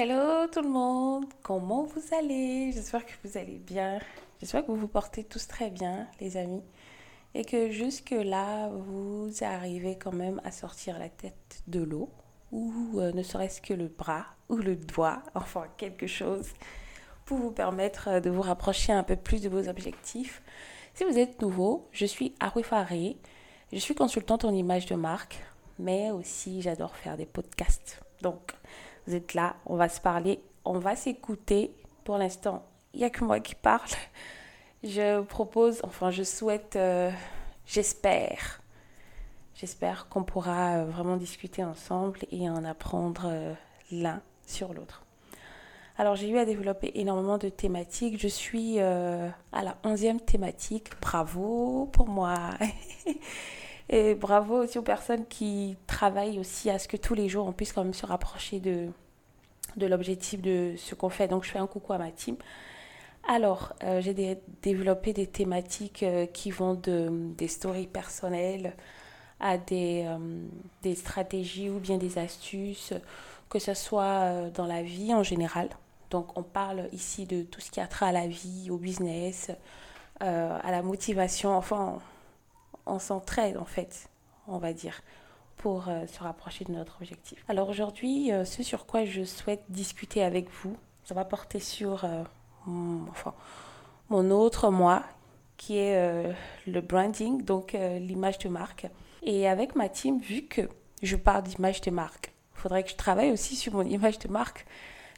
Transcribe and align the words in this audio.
Hello 0.00 0.46
tout 0.46 0.62
le 0.62 0.68
monde, 0.68 1.24
comment 1.42 1.82
vous 1.82 2.14
allez? 2.16 2.70
J'espère 2.70 3.04
que 3.04 3.10
vous 3.24 3.36
allez 3.36 3.58
bien. 3.58 3.98
J'espère 4.38 4.64
que 4.64 4.70
vous 4.70 4.76
vous 4.76 4.86
portez 4.86 5.24
tous 5.24 5.48
très 5.48 5.70
bien, 5.70 6.06
les 6.20 6.36
amis. 6.36 6.62
Et 7.34 7.44
que 7.44 7.72
jusque-là, 7.72 8.68
vous 8.68 9.32
arrivez 9.40 9.98
quand 9.98 10.12
même 10.12 10.40
à 10.44 10.52
sortir 10.52 11.00
la 11.00 11.08
tête 11.08 11.64
de 11.66 11.80
l'eau, 11.80 12.10
ou 12.52 13.00
euh, 13.00 13.10
ne 13.10 13.24
serait-ce 13.24 13.60
que 13.60 13.74
le 13.74 13.88
bras, 13.88 14.26
ou 14.48 14.58
le 14.58 14.76
doigt, 14.76 15.20
enfin 15.34 15.64
quelque 15.76 16.06
chose, 16.06 16.46
pour 17.24 17.38
vous 17.38 17.50
permettre 17.50 18.06
euh, 18.06 18.20
de 18.20 18.30
vous 18.30 18.42
rapprocher 18.42 18.92
un 18.92 19.02
peu 19.02 19.16
plus 19.16 19.42
de 19.42 19.48
vos 19.48 19.68
objectifs. 19.68 20.42
Si 20.94 21.02
vous 21.02 21.18
êtes 21.18 21.42
nouveau, 21.42 21.88
je 21.90 22.06
suis 22.06 22.36
Faré. 22.62 23.16
Je 23.72 23.78
suis 23.80 23.96
consultante 23.96 24.44
en 24.44 24.54
image 24.54 24.86
de 24.86 24.94
marque, 24.94 25.42
mais 25.80 26.12
aussi 26.12 26.62
j'adore 26.62 26.94
faire 26.94 27.16
des 27.16 27.26
podcasts. 27.26 28.00
Donc, 28.22 28.52
vous 29.08 29.14
êtes 29.14 29.32
là, 29.32 29.56
on 29.64 29.76
va 29.76 29.88
se 29.88 30.02
parler, 30.02 30.38
on 30.66 30.78
va 30.78 30.94
s'écouter. 30.94 31.74
Pour 32.04 32.18
l'instant, 32.18 32.62
il 32.92 33.00
n'y 33.00 33.06
a 33.06 33.10
que 33.10 33.24
moi 33.24 33.40
qui 33.40 33.54
parle. 33.54 33.88
Je 34.84 35.22
propose, 35.22 35.80
enfin 35.82 36.10
je 36.10 36.22
souhaite, 36.22 36.76
euh, 36.76 37.10
j'espère, 37.66 38.60
j'espère 39.54 40.08
qu'on 40.08 40.24
pourra 40.24 40.76
euh, 40.76 40.84
vraiment 40.84 41.16
discuter 41.16 41.64
ensemble 41.64 42.20
et 42.30 42.50
en 42.50 42.64
apprendre 42.66 43.22
euh, 43.24 43.54
l'un 43.90 44.20
sur 44.46 44.74
l'autre. 44.74 45.04
Alors 45.96 46.14
j'ai 46.14 46.28
eu 46.28 46.36
à 46.36 46.44
développer 46.44 46.92
énormément 46.94 47.38
de 47.38 47.48
thématiques. 47.48 48.20
Je 48.20 48.28
suis 48.28 48.78
à 48.78 49.32
la 49.52 49.76
onzième 49.82 50.20
thématique. 50.20 50.90
Bravo 51.00 51.88
pour 51.92 52.08
moi. 52.08 52.50
Et 53.88 54.14
bravo 54.14 54.62
aussi 54.62 54.78
aux 54.78 54.82
personnes 54.82 55.26
qui 55.26 55.76
travaillent 55.86 56.38
aussi 56.38 56.68
à 56.70 56.78
ce 56.78 56.88
que 56.88 56.96
tous 56.96 57.14
les 57.14 57.28
jours 57.28 57.46
on 57.46 57.52
puisse 57.52 57.72
quand 57.72 57.84
même 57.84 57.94
se 57.94 58.04
rapprocher 58.04 58.60
de, 58.60 58.88
de 59.76 59.86
l'objectif 59.86 60.42
de 60.42 60.74
ce 60.76 60.94
qu'on 60.94 61.08
fait. 61.08 61.28
Donc 61.28 61.44
je 61.44 61.50
fais 61.50 61.58
un 61.58 61.66
coucou 61.66 61.92
à 61.94 61.98
ma 61.98 62.10
team. 62.10 62.36
Alors, 63.30 63.74
euh, 63.84 64.00
j'ai 64.00 64.40
développé 64.62 65.12
des 65.12 65.26
thématiques 65.26 66.02
euh, 66.02 66.24
qui 66.24 66.50
vont 66.50 66.72
de, 66.74 67.10
des 67.36 67.46
stories 67.46 67.86
personnelles 67.86 68.74
à 69.38 69.58
des, 69.58 70.04
euh, 70.06 70.18
des, 70.82 70.94
stratégies 70.94 71.68
ou 71.68 71.78
bien 71.78 71.98
des 71.98 72.16
astuces, 72.16 72.94
que 73.50 73.58
ce 73.58 73.74
soit 73.74 74.50
dans 74.54 74.66
la 74.66 74.82
vie 74.82 75.12
en 75.12 75.22
général. 75.22 75.68
Donc, 76.10 76.38
on 76.38 76.42
parle 76.42 76.88
ici 76.92 77.26
de 77.26 77.42
tout 77.42 77.60
ce 77.60 77.70
qui 77.70 77.80
a 77.80 77.86
trait 77.86 78.06
à 78.06 78.12
la 78.12 78.26
vie, 78.26 78.70
au 78.70 78.78
business, 78.78 79.50
à 80.20 80.70
la 80.70 80.82
motivation. 80.82 81.56
Enfin, 81.56 81.98
on 82.88 82.98
s'entraide 82.98 83.56
en 83.56 83.64
fait, 83.64 84.08
on 84.46 84.58
va 84.58 84.72
dire, 84.72 85.00
pour 85.56 85.88
euh, 85.88 86.06
se 86.06 86.22
rapprocher 86.22 86.64
de 86.64 86.72
notre 86.72 86.96
objectif. 87.00 87.44
Alors 87.48 87.68
aujourd'hui, 87.68 88.32
euh, 88.32 88.44
ce 88.44 88.62
sur 88.62 88.86
quoi 88.86 89.04
je 89.04 89.24
souhaite 89.24 89.62
discuter 89.68 90.22
avec 90.22 90.48
vous, 90.62 90.76
ça 91.04 91.14
va 91.14 91.24
porter 91.24 91.60
sur 91.60 92.04
euh, 92.04 92.22
mon, 92.66 93.08
enfin, 93.10 93.34
mon 94.08 94.30
autre 94.30 94.70
moi, 94.70 95.02
qui 95.56 95.76
est 95.76 96.32
le 96.68 96.80
branding, 96.80 97.42
donc 97.42 97.72
l'image 97.72 98.38
de 98.38 98.48
marque. 98.48 98.86
Et 99.24 99.48
avec 99.48 99.74
ma 99.74 99.88
team, 99.88 100.20
vu 100.20 100.42
que 100.42 100.68
je 101.02 101.16
parle 101.16 101.42
d'image 101.42 101.80
de 101.80 101.90
marque, 101.90 102.32
il 102.54 102.60
faudrait 102.60 102.84
que 102.84 102.90
je 102.90 102.94
travaille 102.94 103.32
aussi 103.32 103.56
sur 103.56 103.72
mon 103.72 103.82
image 103.96 104.20
de 104.20 104.28
marque 104.28 104.64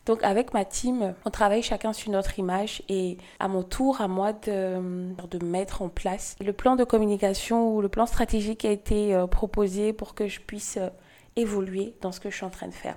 donc 0.07 0.23
avec 0.23 0.55
ma 0.55 0.65
team, 0.65 1.15
on 1.25 1.31
travaille 1.31 1.63
chacun 1.63 1.93
sur 1.93 2.11
notre 2.11 2.39
image 2.39 2.83
et 2.89 3.19
à 3.39 3.49
mon 3.49 3.63
tour, 3.63 4.01
à 4.01 4.09
moi 4.09 4.33
de, 4.33 5.15
de 5.31 5.45
mettre 5.45 5.83
en 5.83 5.89
place 5.89 6.37
le 6.41 6.53
plan 6.53 6.75
de 6.77 6.85
communication 6.85 7.75
ou 7.75 7.81
le 7.81 7.89
plan 7.89 8.07
stratégique 8.07 8.61
qui 8.61 8.67
a 8.67 8.71
été 8.73 9.15
euh, 9.15 9.27
proposé 9.27 9.93
pour 9.93 10.15
que 10.15 10.27
je 10.27 10.41
puisse 10.41 10.79
euh, 10.79 10.89
évoluer 11.37 11.95
dans 12.01 12.13
ce 12.13 12.21
que 12.21 12.31
je 12.31 12.37
suis 12.37 12.47
en 12.47 12.51
train 12.51 12.69
de 12.69 12.75
faire. 12.75 12.97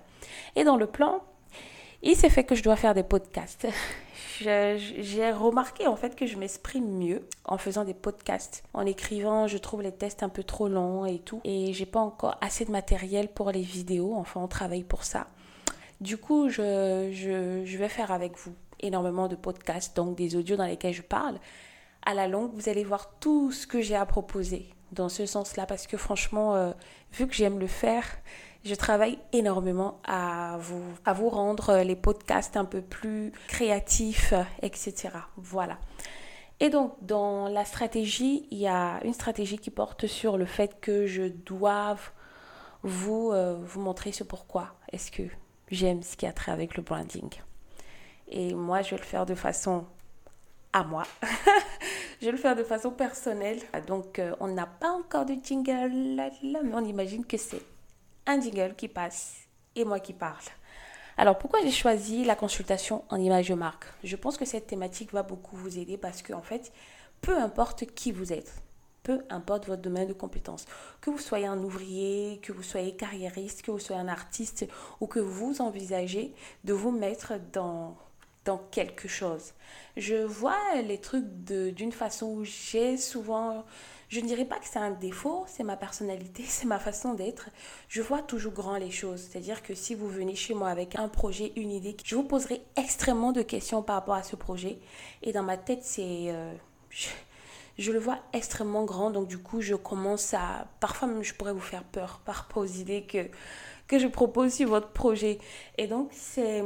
Et 0.56 0.64
dans 0.64 0.78
le 0.78 0.88
plan, 0.88 1.22
il 2.02 2.16
s'est 2.16 2.30
fait 2.30 2.46
que 2.46 2.56
je 2.56 2.64
dois 2.64 2.76
faire 2.76 2.94
des 2.94 3.04
podcasts. 3.04 3.68
J'ai 4.40 5.32
remarqué 5.32 5.88
en 5.88 5.96
fait 5.96 6.16
que 6.16 6.26
je 6.26 6.38
m'exprime 6.38 6.88
mieux 6.98 7.28
en 7.46 7.58
faisant 7.58 7.86
des 7.86 7.94
podcasts. 7.94 8.64
En 8.74 8.86
écrivant, 8.86 9.48
je 9.48 9.58
trouve 9.58 9.82
les 9.82 9.92
tests 9.92 10.24
un 10.24 10.30
peu 10.30 10.44
trop 10.44 10.68
longs 10.68 11.06
et 11.06 11.20
tout. 11.20 11.40
Et 11.44 11.72
j'ai 11.72 11.86
pas 11.86 12.00
encore 12.00 12.36
assez 12.42 12.66
de 12.66 12.72
matériel 12.72 13.28
pour 13.30 13.52
les 13.52 13.62
vidéos. 13.62 14.16
Enfin, 14.16 14.42
on 14.42 14.48
travaille 14.48 14.84
pour 14.84 15.04
ça. 15.04 15.28
Du 16.04 16.18
coup, 16.18 16.50
je, 16.50 17.78
vais 17.78 17.88
faire 17.88 18.12
avec 18.12 18.38
vous 18.38 18.54
énormément 18.82 19.30
de 19.30 19.38
podcasts, 19.38 19.96
donc 19.96 20.18
des 20.18 20.36
audios 20.36 20.58
dans 20.58 20.66
lesquels 20.66 20.94
je 20.94 21.02
parle. 21.02 21.40
À 22.06 22.14
la 22.14 22.28
longue, 22.28 22.52
vous 22.56 22.68
allez 22.68 22.84
voir 22.84 23.10
tout 23.22 23.54
ce 23.54 23.66
que 23.66 23.80
j'ai 23.80 23.96
à 23.96 24.06
proposer 24.06 24.68
dans 24.92 25.08
ce 25.08 25.26
sens-là, 25.26 25.66
parce 25.66 25.88
que 25.88 25.96
franchement, 25.96 26.56
euh, 26.56 26.74
vu 27.14 27.26
que 27.26 27.34
j'aime 27.34 27.58
le 27.58 27.68
faire, 27.68 28.04
je 28.66 28.76
travaille 28.76 29.18
énormément 29.32 30.02
à 30.04 30.58
vous, 30.60 31.30
rendre 31.30 31.78
les 31.84 31.96
podcasts 31.96 32.58
un 32.58 32.66
peu 32.66 32.82
plus 32.82 33.32
créatifs, 33.48 34.34
etc. 34.62 35.08
Voilà. 35.38 35.78
Et 36.60 36.70
donc, 36.70 36.96
dans 37.02 37.48
la 37.48 37.64
stratégie, 37.64 38.46
il 38.52 38.58
y 38.58 38.68
a 38.68 39.00
une 39.06 39.14
stratégie 39.14 39.58
qui 39.58 39.72
porte 39.72 40.08
sur 40.08 40.38
le 40.38 40.46
fait 40.46 40.82
que 40.82 41.08
je 41.08 41.30
doive 41.30 42.12
vous, 42.84 43.32
euh, 43.32 43.58
vous 43.64 43.80
montrer 43.80 44.12
ce 44.12 44.26
pourquoi. 44.26 44.76
Est-ce 44.92 45.10
que 45.10 45.24
j'aime 45.74 46.04
ce 46.04 46.16
qui 46.16 46.26
a 46.26 46.34
trait 46.34 46.52
avec 46.52 46.78
le 46.78 46.84
branding. 46.84 47.30
Et 48.30 48.54
moi, 48.54 48.82
je 48.82 48.92
vais 48.92 48.98
le 48.98 49.04
faire 49.04 49.26
de 49.26 49.36
façon 49.36 49.86
à 50.72 50.84
moi. 50.84 51.04
je 52.22 52.26
vais 52.26 52.32
le 52.32 52.38
faire 52.38 52.56
de 52.56 52.64
façon 52.64 52.92
personnelle. 52.92 53.60
Donc, 53.88 54.20
euh, 54.20 54.36
on 54.40 54.48
n'a 54.48 54.66
pas 54.66 54.92
encore 54.92 55.26
de 55.26 55.36
jingle 55.44 55.92
mais 55.94 56.74
on 56.74 56.84
imagine 56.86 57.26
que 57.26 57.38
c'est 57.38 57.62
un 58.26 58.40
jingle 58.40 58.76
qui 58.76 58.88
passe 58.88 59.42
et 59.76 59.86
moi 59.86 60.00
qui 60.00 60.14
parle. 60.14 60.44
Alors, 61.18 61.38
pourquoi 61.38 61.62
j'ai 61.62 61.72
choisi 61.72 62.26
la 62.26 62.36
consultation 62.36 63.04
en 63.10 63.18
image 63.18 63.50
de 63.50 63.54
marque? 63.54 63.86
Je 64.04 64.16
pense 64.16 64.38
que 64.38 64.46
cette 64.46 64.66
thématique 64.68 65.14
va 65.14 65.22
beaucoup 65.22 65.56
vous 65.56 65.78
aider 65.78 65.98
parce 65.98 66.24
qu'en 66.24 66.40
en 66.40 66.42
fait, 66.42 66.72
peu 67.22 67.38
importe 67.38 67.86
qui 67.86 68.12
vous 68.12 68.34
êtes, 68.34 68.54
peu 69.04 69.22
importe 69.30 69.68
votre 69.68 69.82
domaine 69.82 70.08
de 70.08 70.14
compétences. 70.14 70.66
Que 71.02 71.10
vous 71.10 71.20
soyez 71.20 71.46
un 71.46 71.62
ouvrier, 71.62 72.40
que 72.42 72.52
vous 72.54 72.64
soyez 72.64 72.96
carriériste, 72.96 73.62
que 73.62 73.72
vous 73.72 73.80
soyez 73.80 74.02
un 74.02 74.08
artiste 74.08 74.66
ou 75.00 75.08
que 75.08 75.20
vous 75.20 75.62
envisagez 75.62 76.34
de 76.64 76.74
vous 76.74 76.92
mettre 76.92 77.34
dans, 77.52 77.98
dans 78.46 78.58
quelque 78.72 79.08
chose. 79.08 79.54
Je 79.98 80.16
vois 80.16 80.82
les 80.86 81.00
trucs 81.00 81.26
d'une 81.46 81.92
façon 81.92 82.28
où 82.28 82.44
j'ai 82.44 82.98
souvent, 82.98 83.66
je 84.10 84.20
ne 84.20 84.26
dirais 84.26 84.46
pas 84.46 84.58
que 84.60 84.66
c'est 84.66 84.80
un 84.80 84.92
défaut, 84.92 85.46
c'est 85.48 85.64
ma 85.64 85.78
personnalité, 85.78 86.44
c'est 86.48 86.66
ma 86.66 86.80
façon 86.80 87.14
d'être. 87.14 87.50
Je 87.90 88.02
vois 88.02 88.22
toujours 88.22 88.54
grand 88.54 88.78
les 88.78 88.92
choses. 88.92 89.22
C'est-à-dire 89.22 89.64
que 89.64 89.76
si 89.76 89.96
vous 89.96 90.08
venez 90.08 90.36
chez 90.36 90.54
moi 90.54 90.70
avec 90.70 90.96
un 90.96 91.10
projet, 91.10 91.52
une 91.56 91.72
idée, 91.72 91.96
je 92.04 92.16
vous 92.16 92.24
poserai 92.24 92.62
extrêmement 92.76 93.32
de 93.32 93.42
questions 93.42 93.84
par 93.84 93.96
rapport 93.96 94.16
à 94.16 94.24
ce 94.24 94.36
projet. 94.36 94.80
Et 95.22 95.32
dans 95.34 95.44
ma 95.44 95.58
tête, 95.58 95.84
c'est... 95.84 96.30
Euh, 96.30 96.54
le 97.78 98.00
vois 98.00 98.20
extrêmement 98.34 98.86
grand. 98.86 99.12
Donc 99.12 99.28
du 99.28 99.38
coup, 99.38 99.62
je 99.62 99.76
commence 99.76 100.34
à... 100.34 100.68
Parfois 100.80 101.08
même, 101.08 101.24
je 101.24 101.34
pourrais 101.34 101.54
vous 101.54 101.60
faire 101.60 101.84
peur 101.84 102.22
par 102.26 102.36
rapport 102.36 102.64
aux 102.64 102.68
idées 102.68 103.04
que, 103.04 103.30
que 103.88 104.00
je 104.00 104.08
propose 104.08 104.54
sur 104.54 104.70
votre 104.70 104.90
projet. 104.90 105.40
Et 105.78 105.88
donc, 105.88 106.10
c'est, 106.12 106.64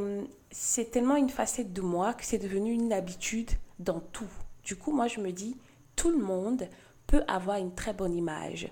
c'est 0.52 0.92
tellement 0.92 1.16
une 1.16 1.30
facette 1.30 1.74
de 1.74 1.82
moi 1.82 2.14
que 2.14 2.26
c'est 2.26 2.38
devenu 2.38 2.72
une 2.72 2.94
habitude 2.94 3.52
dans 3.80 4.00
tout. 4.00 4.30
Du 4.64 4.76
coup, 4.76 4.92
moi, 4.92 5.08
je 5.08 5.20
me 5.20 5.32
dis, 5.32 5.58
tout 5.96 6.12
le 6.12 6.18
monde 6.18 6.68
peut 7.08 7.24
avoir 7.28 7.58
une 7.58 7.74
très 7.74 7.94
bonne 7.94 8.14
image. 8.14 8.70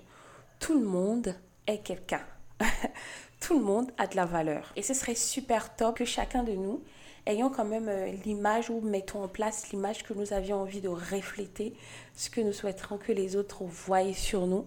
Tout 0.60 0.78
le 0.78 0.84
monde 0.84 1.34
est 1.66 1.78
quelqu'un. 1.78 2.22
tout 3.40 3.58
le 3.58 3.64
monde 3.64 3.90
a 3.98 4.06
de 4.06 4.16
la 4.16 4.26
valeur. 4.26 4.72
Et 4.76 4.82
ce 4.82 4.94
serait 4.94 5.14
super 5.14 5.74
top 5.76 5.96
que 5.96 6.04
chacun 6.04 6.42
de 6.42 6.52
nous 6.52 6.82
ayons 7.26 7.50
quand 7.50 7.64
même 7.64 7.88
euh, 7.88 8.12
l'image 8.24 8.70
ou 8.70 8.80
mettons 8.80 9.22
en 9.22 9.28
place 9.28 9.70
l'image 9.70 10.04
que 10.04 10.14
nous 10.14 10.32
avions 10.32 10.60
envie 10.60 10.80
de 10.80 10.88
refléter, 10.88 11.74
ce 12.14 12.30
que 12.30 12.40
nous 12.40 12.52
souhaiterons 12.52 12.98
que 12.98 13.12
les 13.12 13.36
autres 13.36 13.64
voient 13.64 14.12
sur 14.12 14.46
nous, 14.46 14.64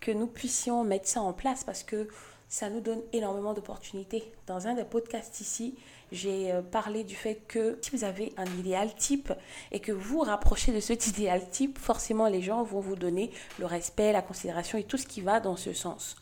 que 0.00 0.10
nous 0.10 0.26
puissions 0.26 0.84
mettre 0.84 1.08
ça 1.08 1.20
en 1.20 1.32
place 1.32 1.64
parce 1.64 1.82
que 1.82 2.08
ça 2.48 2.70
nous 2.70 2.80
donne 2.80 3.00
énormément 3.12 3.54
d'opportunités. 3.54 4.30
Dans 4.46 4.68
un 4.68 4.74
des 4.74 4.84
podcasts 4.84 5.40
ici, 5.40 5.74
j'ai 6.12 6.52
euh, 6.52 6.62
parlé 6.62 7.02
du 7.02 7.16
fait 7.16 7.40
que 7.48 7.78
si 7.82 7.90
vous 7.90 8.04
avez 8.04 8.32
un 8.36 8.46
idéal 8.58 8.94
type 8.94 9.32
et 9.72 9.80
que 9.80 9.90
vous 9.90 10.18
vous 10.18 10.20
rapprochez 10.20 10.72
de 10.72 10.80
cet 10.80 11.06
idéal 11.08 11.48
type, 11.50 11.78
forcément 11.78 12.28
les 12.28 12.42
gens 12.42 12.62
vont 12.62 12.80
vous 12.80 12.96
donner 12.96 13.30
le 13.58 13.66
respect, 13.66 14.12
la 14.12 14.22
considération 14.22 14.78
et 14.78 14.84
tout 14.84 14.98
ce 14.98 15.06
qui 15.06 15.20
va 15.20 15.40
dans 15.40 15.56
ce 15.56 15.72
sens. 15.72 16.16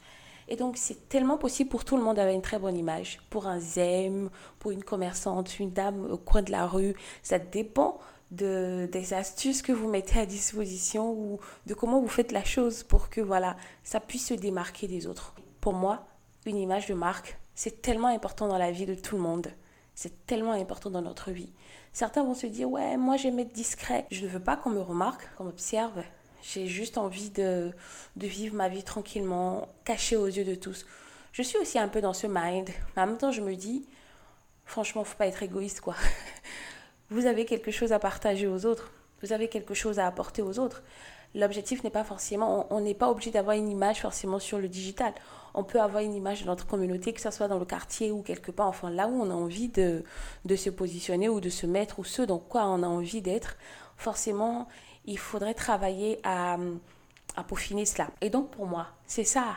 Et 0.53 0.57
donc, 0.57 0.77
c'est 0.77 1.09
tellement 1.09 1.39
possible 1.39 1.71
pour 1.71 1.83
tout 1.83 1.97
le 1.97 2.03
monde 2.03 2.17
d'avoir 2.17 2.35
une 2.35 2.43
très 2.43 2.59
bonne 2.59 2.77
image. 2.77 3.21
Pour 3.31 3.47
un 3.47 3.59
zème, 3.59 4.29
pour 4.59 4.71
une 4.71 4.85
commerçante, 4.85 5.59
une 5.59 5.71
dame 5.71 6.05
au 6.11 6.19
coin 6.19 6.43
de 6.43 6.53
la 6.53 6.67
rue. 6.67 6.95
Ça 7.23 7.39
dépend 7.39 7.99
de, 8.33 8.87
des 8.93 9.15
astuces 9.15 9.63
que 9.63 9.73
vous 9.73 9.89
mettez 9.89 10.21
à 10.21 10.27
disposition 10.27 11.11
ou 11.11 11.41
de 11.65 11.73
comment 11.73 12.03
vous 12.03 12.09
faites 12.09 12.33
la 12.33 12.45
chose 12.45 12.83
pour 12.83 13.09
que 13.09 13.23
voilà, 13.23 13.57
ça 13.83 13.99
puisse 13.99 14.27
se 14.27 14.35
démarquer 14.35 14.89
des 14.89 15.07
autres. 15.07 15.35
Pour 15.63 15.73
moi, 15.73 16.05
une 16.45 16.59
image 16.59 16.87
de 16.87 16.93
marque, 16.93 17.39
c'est 17.55 17.81
tellement 17.81 18.09
important 18.09 18.47
dans 18.47 18.59
la 18.59 18.73
vie 18.73 18.85
de 18.85 18.95
tout 18.95 19.17
le 19.17 19.23
monde. 19.23 19.47
C'est 19.95 20.27
tellement 20.27 20.53
important 20.53 20.91
dans 20.91 21.01
notre 21.01 21.31
vie. 21.31 21.55
Certains 21.95 22.25
vont 22.25 22.35
se 22.35 22.47
dire, 22.47 22.71
ouais, 22.71 22.99
moi 22.99 23.17
j'aime 23.17 23.39
être 23.39 23.55
discret. 23.55 24.05
Je 24.11 24.27
ne 24.27 24.29
veux 24.29 24.39
pas 24.39 24.59
qu'on 24.59 24.69
me 24.69 24.83
remarque, 24.83 25.35
qu'on 25.39 25.45
m'observe. 25.45 26.03
J'ai 26.43 26.67
juste 26.67 26.99
envie 26.99 27.31
de, 27.31 27.71
de 28.17 28.27
vivre 28.27 28.55
ma 28.55 28.69
vie 28.69 28.83
tranquillement, 28.83 29.69
cachée 29.85 30.17
aux 30.17 30.27
yeux 30.27 30.45
de 30.45 30.57
tous. 30.57 30.85
Je 31.33 31.43
suis 31.43 31.57
aussi 31.57 31.79
un 31.79 31.89
peu 31.89 32.01
dans 32.01 32.13
ce 32.13 32.27
mind. 32.29 32.69
Mais 32.95 33.03
en 33.03 33.07
même 33.07 33.17
temps, 33.17 33.33
je 33.33 33.41
me 33.41 33.55
dis, 33.55 33.87
franchement, 34.65 35.05
faut 35.05 35.17
pas 35.17 35.27
être 35.27 35.43
égoïste, 35.43 35.81
quoi. 35.81 35.95
Vous 37.11 37.27
avez 37.27 37.45
quelque 37.45 37.71
chose 37.71 37.93
à 37.93 37.99
partager 37.99 38.47
aux 38.47 38.67
autres. 38.67 38.93
Vous 39.23 39.33
avez 39.33 39.49
quelque 39.49 39.73
chose 39.73 39.99
à 39.99 40.07
apporter 40.07 40.43
aux 40.43 40.59
autres. 40.59 40.83
L'objectif 41.35 41.83
n'est 41.85 41.91
pas 41.91 42.05
forcément, 42.05 42.67
on 42.71 42.81
n'est 42.81 42.95
pas 42.95 43.09
obligé 43.09 43.31
d'avoir 43.31 43.57
une 43.57 43.69
image 43.69 44.01
forcément 44.01 44.39
sur 44.39 44.59
le 44.59 44.69
digital. 44.69 45.15
On 45.55 45.65
peut 45.65 45.81
avoir 45.81 46.03
une 46.03 46.15
image 46.15 46.43
de 46.43 46.47
notre 46.47 46.67
communauté, 46.67 47.13
que 47.15 47.21
ce 47.21 47.31
soit 47.31 47.49
dans 47.49 47.59
le 47.59 47.65
quartier 47.65 48.11
ou 48.11 48.23
quelque 48.23 48.51
part, 48.51 48.69
enfin 48.69 48.91
là 48.91 49.09
où 49.09 49.23
on 49.23 49.31
a 49.31 49.35
envie 49.35 49.69
de, 49.69 50.05
de 50.45 50.57
se 50.57 50.69
positionner 50.69 51.31
ou 51.31 51.41
de 51.41 51.49
se 51.49 51.67
mettre 51.67 51.99
ou 51.99 52.05
ce 52.05 52.21
dans 52.21 52.39
quoi 52.39 52.67
on 52.67 52.83
a 52.83 52.87
envie 52.87 53.23
d'être. 53.23 53.57
Forcément, 53.97 54.69
il 55.05 55.19
faudrait 55.19 55.55
travailler 55.55 56.21
à, 56.25 56.57
à 57.37 57.45
peaufiner 57.45 57.85
cela. 57.85 58.11
Et 58.21 58.31
donc 58.31 58.51
pour 58.51 58.67
moi, 58.67 58.89
c'est 59.07 59.25
ça 59.25 59.57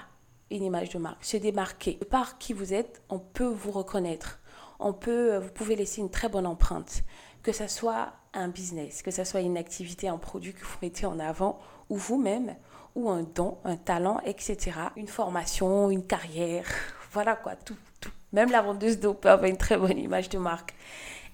une 0.51 0.63
image 0.63 0.89
de 0.89 0.99
marque, 0.99 1.23
se 1.23 1.37
démarquer. 1.37 1.93
Par 2.09 2.37
qui 2.37 2.53
vous 2.53 2.73
êtes, 2.73 3.01
on 3.09 3.19
peut 3.19 3.47
vous 3.47 3.71
reconnaître. 3.71 4.39
On 4.79 4.93
peut, 4.93 5.37
vous 5.37 5.51
pouvez 5.51 5.75
laisser 5.75 6.01
une 6.01 6.09
très 6.09 6.29
bonne 6.29 6.45
empreinte, 6.45 7.03
que 7.43 7.51
ce 7.51 7.67
soit 7.67 8.13
un 8.33 8.49
business, 8.49 9.01
que 9.01 9.11
ce 9.11 9.23
soit 9.23 9.41
une 9.41 9.57
activité, 9.57 10.07
un 10.07 10.17
produit 10.17 10.53
que 10.53 10.63
vous 10.63 10.77
mettez 10.81 11.05
en 11.05 11.19
avant, 11.19 11.59
ou 11.89 11.95
vous-même, 11.95 12.55
ou 12.95 13.09
un 13.09 13.23
don, 13.23 13.57
un 13.63 13.77
talent, 13.77 14.19
etc. 14.25 14.71
Une 14.95 15.07
formation, 15.07 15.89
une 15.89 16.05
carrière, 16.05 16.65
voilà 17.11 17.35
quoi, 17.35 17.55
tout, 17.55 17.77
tout. 17.99 18.11
Même 18.33 18.51
la 18.51 18.61
vendeuse 18.61 18.99
d'eau 18.99 19.13
peut 19.13 19.29
avoir 19.29 19.49
une 19.49 19.57
très 19.57 19.77
bonne 19.77 19.97
image 19.97 20.29
de 20.29 20.37
marque. 20.37 20.73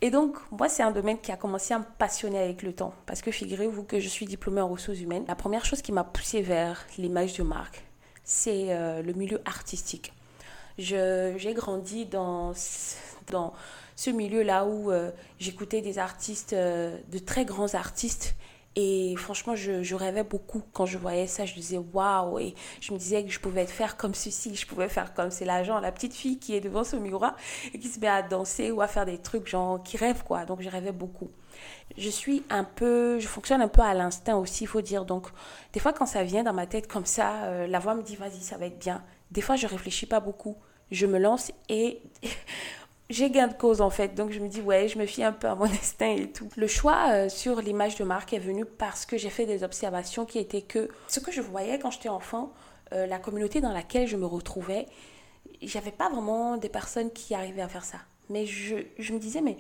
Et 0.04 0.10
donc, 0.10 0.38
moi, 0.52 0.68
c'est 0.68 0.82
un 0.82 0.92
domaine 0.92 1.20
qui 1.20 1.32
a 1.32 1.38
commencé 1.38 1.76
à 1.76 1.80
me 1.80 1.86
passionner 2.00 2.40
avec 2.40 2.64
le 2.64 2.74
temps. 2.74 2.94
Parce 3.06 3.22
que 3.22 3.30
figurez-vous 3.30 3.84
que 3.84 4.00
je 4.00 4.08
suis 4.08 4.26
diplômée 4.26 4.62
en 4.62 4.68
ressources 4.68 5.00
humaines. 5.00 5.26
La 5.28 5.36
première 5.36 5.64
chose 5.64 5.84
qui 5.84 5.92
m'a 5.92 6.04
poussée 6.04 6.42
vers 6.42 6.86
l'image 6.98 7.38
de 7.38 7.44
marque, 7.44 7.84
c'est 8.24 8.68
euh, 8.70 9.04
le 9.04 9.14
milieu 9.14 9.42
artistique. 9.46 10.12
J'ai 10.80 11.54
grandi 11.54 12.08
dans, 12.08 12.54
dans 13.32 13.54
ce 13.96 14.10
milieu-là 14.10 14.66
où 14.66 14.92
euh, 14.92 15.12
j'écoutais 15.40 15.82
des 15.82 16.00
artistes, 16.00 16.54
euh, 16.54 16.98
de 17.12 17.20
très 17.20 17.46
grands 17.46 17.76
artistes. 17.76 18.36
Et 18.78 19.16
franchement, 19.18 19.54
je, 19.56 19.96
rêvais 19.96 20.24
beaucoup 20.24 20.64
quand 20.72 20.86
je 20.86 20.98
voyais 20.98 21.28
ça. 21.28 21.46
Je 21.46 21.54
disais 21.54 21.78
waouh! 21.78 22.40
Et 22.40 22.56
je 22.80 22.94
me 22.94 22.98
disais 22.98 23.24
que 23.24 23.30
je 23.30 23.40
pouvais 23.40 23.66
faire 23.66 23.98
comme 23.98 24.14
ceci, 24.14 24.56
je 24.56 24.66
pouvais 24.66 24.88
faire 24.88 25.14
comme 25.14 25.30
c'est 25.30 25.46
l'agent, 25.46 25.80
la 25.80 25.92
petite 25.92 26.14
fille 26.14 26.40
qui 26.40 26.56
est 26.56 26.62
devant 26.62 26.84
ce 26.84 26.96
miroir 26.96 27.36
et 27.74 27.80
qui 27.80 27.90
se 27.90 28.00
met 28.00 28.08
à 28.08 28.22
danser 28.22 28.72
ou 28.72 28.82
à 28.82 28.88
faire 28.88 29.06
des 29.06 29.18
trucs, 29.18 29.48
genre 29.48 29.84
qui 29.84 29.98
rêve 29.98 30.24
quoi. 30.24 30.46
Donc 30.46 30.62
je 30.62 30.70
rêvais 30.70 30.94
beaucoup. 30.94 31.30
Je 31.98 32.10
suis 32.10 32.44
un 32.50 32.64
peu, 32.64 33.20
je 33.20 33.28
fonctionne 33.28 33.62
un 33.62 33.68
peu 33.68 33.82
à 33.82 33.94
l'instinct 33.94 34.38
aussi, 34.38 34.64
il 34.64 34.68
faut 34.68 34.82
dire. 34.82 35.04
Donc 35.04 35.28
des 35.74 35.82
fois, 35.82 35.92
quand 35.92 36.06
ça 36.06 36.24
vient 36.24 36.44
dans 36.44 36.54
ma 36.54 36.66
tête 36.66 36.88
comme 36.88 37.06
ça, 37.06 37.44
euh, 37.44 37.68
la 37.68 37.80
voix 37.80 37.94
me 37.96 38.04
dit 38.04 38.16
vas-y, 38.16 38.42
ça 38.42 38.58
va 38.58 38.68
être 38.68 38.80
bien. 38.80 39.04
Des 39.32 39.42
fois, 39.42 39.58
je 39.58 39.68
réfléchis 39.68 40.06
pas 40.06 40.22
beaucoup. 40.22 40.58
Je 40.92 41.06
me 41.06 41.20
lance 41.20 41.52
et 41.70 42.02
j'ai 43.12 43.30
gain 43.30 43.48
de 43.48 43.54
cause 43.54 43.82
en 43.82 43.90
fait. 43.90 44.16
Donc 44.16 44.32
je 44.32 44.40
me 44.40 44.48
dis, 44.48 44.62
ouais, 44.62 44.88
je 44.88 44.98
me 44.98 45.06
fie 45.06 45.24
un 45.24 45.32
peu 45.32 45.48
à 45.48 45.56
mon 45.56 45.66
instinct 45.66 46.16
et 46.16 46.32
tout. 46.32 46.50
Le 46.56 46.68
choix 46.68 47.12
euh, 47.12 47.30
sur 47.30 47.62
l'image 47.62 47.96
de 47.96 48.04
marque 48.04 48.34
est 48.34 48.40
venu 48.40 48.66
parce 48.66 49.06
que 49.06 49.18
j'ai 49.18 49.30
fait 49.30 49.46
des 49.46 49.64
observations 49.64 50.26
qui 50.26 50.40
étaient 50.40 50.62
que 50.62 50.90
ce 51.08 51.20
que 51.20 51.32
je 51.32 51.42
voyais 51.42 51.80
quand 51.80 51.92
j'étais 51.92 52.10
enfant, 52.10 52.54
euh, 52.94 53.06
la 53.06 53.20
communauté 53.20 53.62
dans 53.62 53.74
laquelle 53.74 54.08
je 54.08 54.18
me 54.18 54.26
retrouvais, 54.26 54.88
j'avais 55.62 55.92
pas 55.92 56.10
vraiment 56.10 56.58
des 56.58 56.70
personnes 56.70 57.12
qui 57.12 57.36
arrivaient 57.36 57.62
à 57.62 57.70
faire 57.70 57.86
ça. 57.86 58.00
Mais 58.30 58.46
je, 58.46 58.78
je 58.98 59.14
me 59.14 59.20
disais, 59.20 59.42
mais 59.42 59.58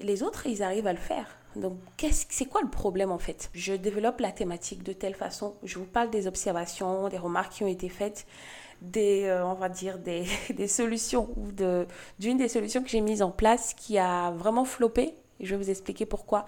les 0.00 0.22
autres, 0.22 0.46
ils 0.46 0.62
arrivent 0.62 0.86
à 0.86 0.92
le 0.92 0.98
faire. 0.98 1.26
Donc, 1.56 1.78
c'est 2.10 2.46
quoi 2.46 2.62
le 2.62 2.68
problème 2.68 3.12
en 3.12 3.18
fait? 3.18 3.50
Je 3.54 3.74
développe 3.74 4.20
la 4.20 4.32
thématique 4.32 4.82
de 4.82 4.92
telle 4.92 5.14
façon. 5.14 5.54
Je 5.62 5.78
vous 5.78 5.84
parle 5.84 6.10
des 6.10 6.26
observations, 6.26 7.08
des 7.08 7.18
remarques 7.18 7.52
qui 7.52 7.64
ont 7.64 7.68
été 7.68 7.88
faites 7.88 8.26
des, 8.84 9.24
euh, 9.24 9.46
on 9.46 9.54
va 9.54 9.68
dire, 9.68 9.98
des, 9.98 10.24
des 10.54 10.68
solutions 10.68 11.28
ou 11.36 11.50
d'une 12.18 12.36
des 12.36 12.48
solutions 12.48 12.82
que 12.82 12.88
j'ai 12.88 13.00
mises 13.00 13.22
en 13.22 13.30
place 13.30 13.74
qui 13.74 13.98
a 13.98 14.30
vraiment 14.30 14.64
floppé. 14.64 15.14
Et 15.40 15.46
je 15.46 15.54
vais 15.54 15.62
vous 15.62 15.70
expliquer 15.70 16.06
pourquoi. 16.06 16.46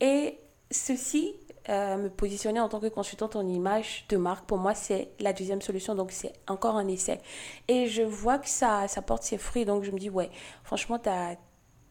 Et 0.00 0.38
ceci, 0.70 1.34
euh, 1.68 1.96
me 1.96 2.08
positionner 2.08 2.58
en 2.60 2.68
tant 2.68 2.80
que 2.80 2.86
consultante 2.86 3.36
en 3.36 3.46
image 3.46 4.06
de 4.08 4.16
marque, 4.16 4.46
pour 4.46 4.58
moi, 4.58 4.74
c'est 4.74 5.10
la 5.20 5.32
deuxième 5.32 5.60
solution. 5.60 5.94
Donc, 5.94 6.10
c'est 6.10 6.32
encore 6.48 6.76
un 6.76 6.88
essai. 6.88 7.20
Et 7.68 7.86
je 7.86 8.02
vois 8.02 8.38
que 8.38 8.48
ça, 8.48 8.88
ça 8.88 9.02
porte 9.02 9.22
ses 9.22 9.38
fruits. 9.38 9.64
Donc, 9.64 9.84
je 9.84 9.90
me 9.90 9.98
dis, 9.98 10.10
ouais, 10.10 10.30
franchement, 10.64 10.98
tu 10.98 11.08
as 11.08 11.36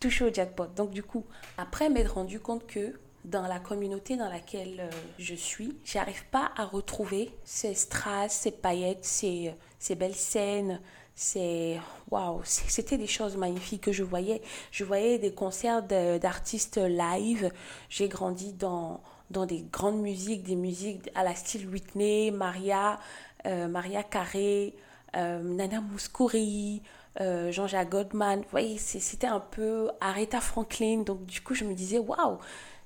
touché 0.02 0.26
au 0.26 0.34
jackpot. 0.34 0.68
Donc, 0.76 0.92
du 0.92 1.04
coup, 1.04 1.26
après 1.58 1.90
m'être 1.90 2.16
rendu 2.16 2.40
compte 2.40 2.66
que 2.66 2.94
dans 3.26 3.48
la 3.48 3.60
communauté 3.60 4.16
dans 4.16 4.30
laquelle 4.30 4.80
euh, 4.80 4.90
je 5.18 5.36
suis, 5.36 5.78
j'arrive 5.84 6.26
pas 6.28 6.52
à 6.56 6.66
retrouver 6.66 7.32
ces 7.44 7.74
strass, 7.74 8.34
ces 8.34 8.52
paillettes, 8.52 9.06
ces, 9.06 9.54
ces 9.78 9.96
belles 9.96 10.16
scènes. 10.16 10.80
C'est 11.16 11.78
waouh, 12.10 12.42
c'était 12.46 12.98
des 12.98 13.08
choses 13.08 13.36
magnifiques 13.36 13.82
que 13.84 13.92
je 13.92 14.04
voyais. 14.04 14.42
Je 14.72 14.86
voyais 14.86 15.20
des 15.20 15.34
concerts 15.34 15.84
d'artistes 15.84 16.78
live. 16.78 17.52
J'ai 17.90 18.08
grandi 18.08 18.54
dans 18.54 19.02
dans 19.30 19.46
des 19.46 19.62
grandes 19.72 20.02
musiques, 20.02 20.44
des 20.44 20.56
musiques 20.56 21.12
à 21.14 21.24
la 21.24 21.36
style 21.36 21.68
Whitney, 21.68 22.32
Maria, 22.32 23.00
euh, 23.46 23.68
Maria 23.68 24.02
Carré, 24.02 24.76
euh, 25.16 25.44
Nana 25.44 25.82
Mouskouri, 25.82 26.82
Jean-Jacques 27.20 27.90
Goldman. 27.90 28.40
Vous 28.40 28.50
voyez, 28.50 28.78
c'était 28.78 29.28
un 29.28 29.42
peu 29.42 29.90
Aretha 30.00 30.40
Franklin. 30.40 31.02
Donc 31.02 31.26
du 31.26 31.42
coup, 31.42 31.54
je 31.54 31.66
me 31.66 31.74
disais 31.74 32.00
waouh, 32.00 32.38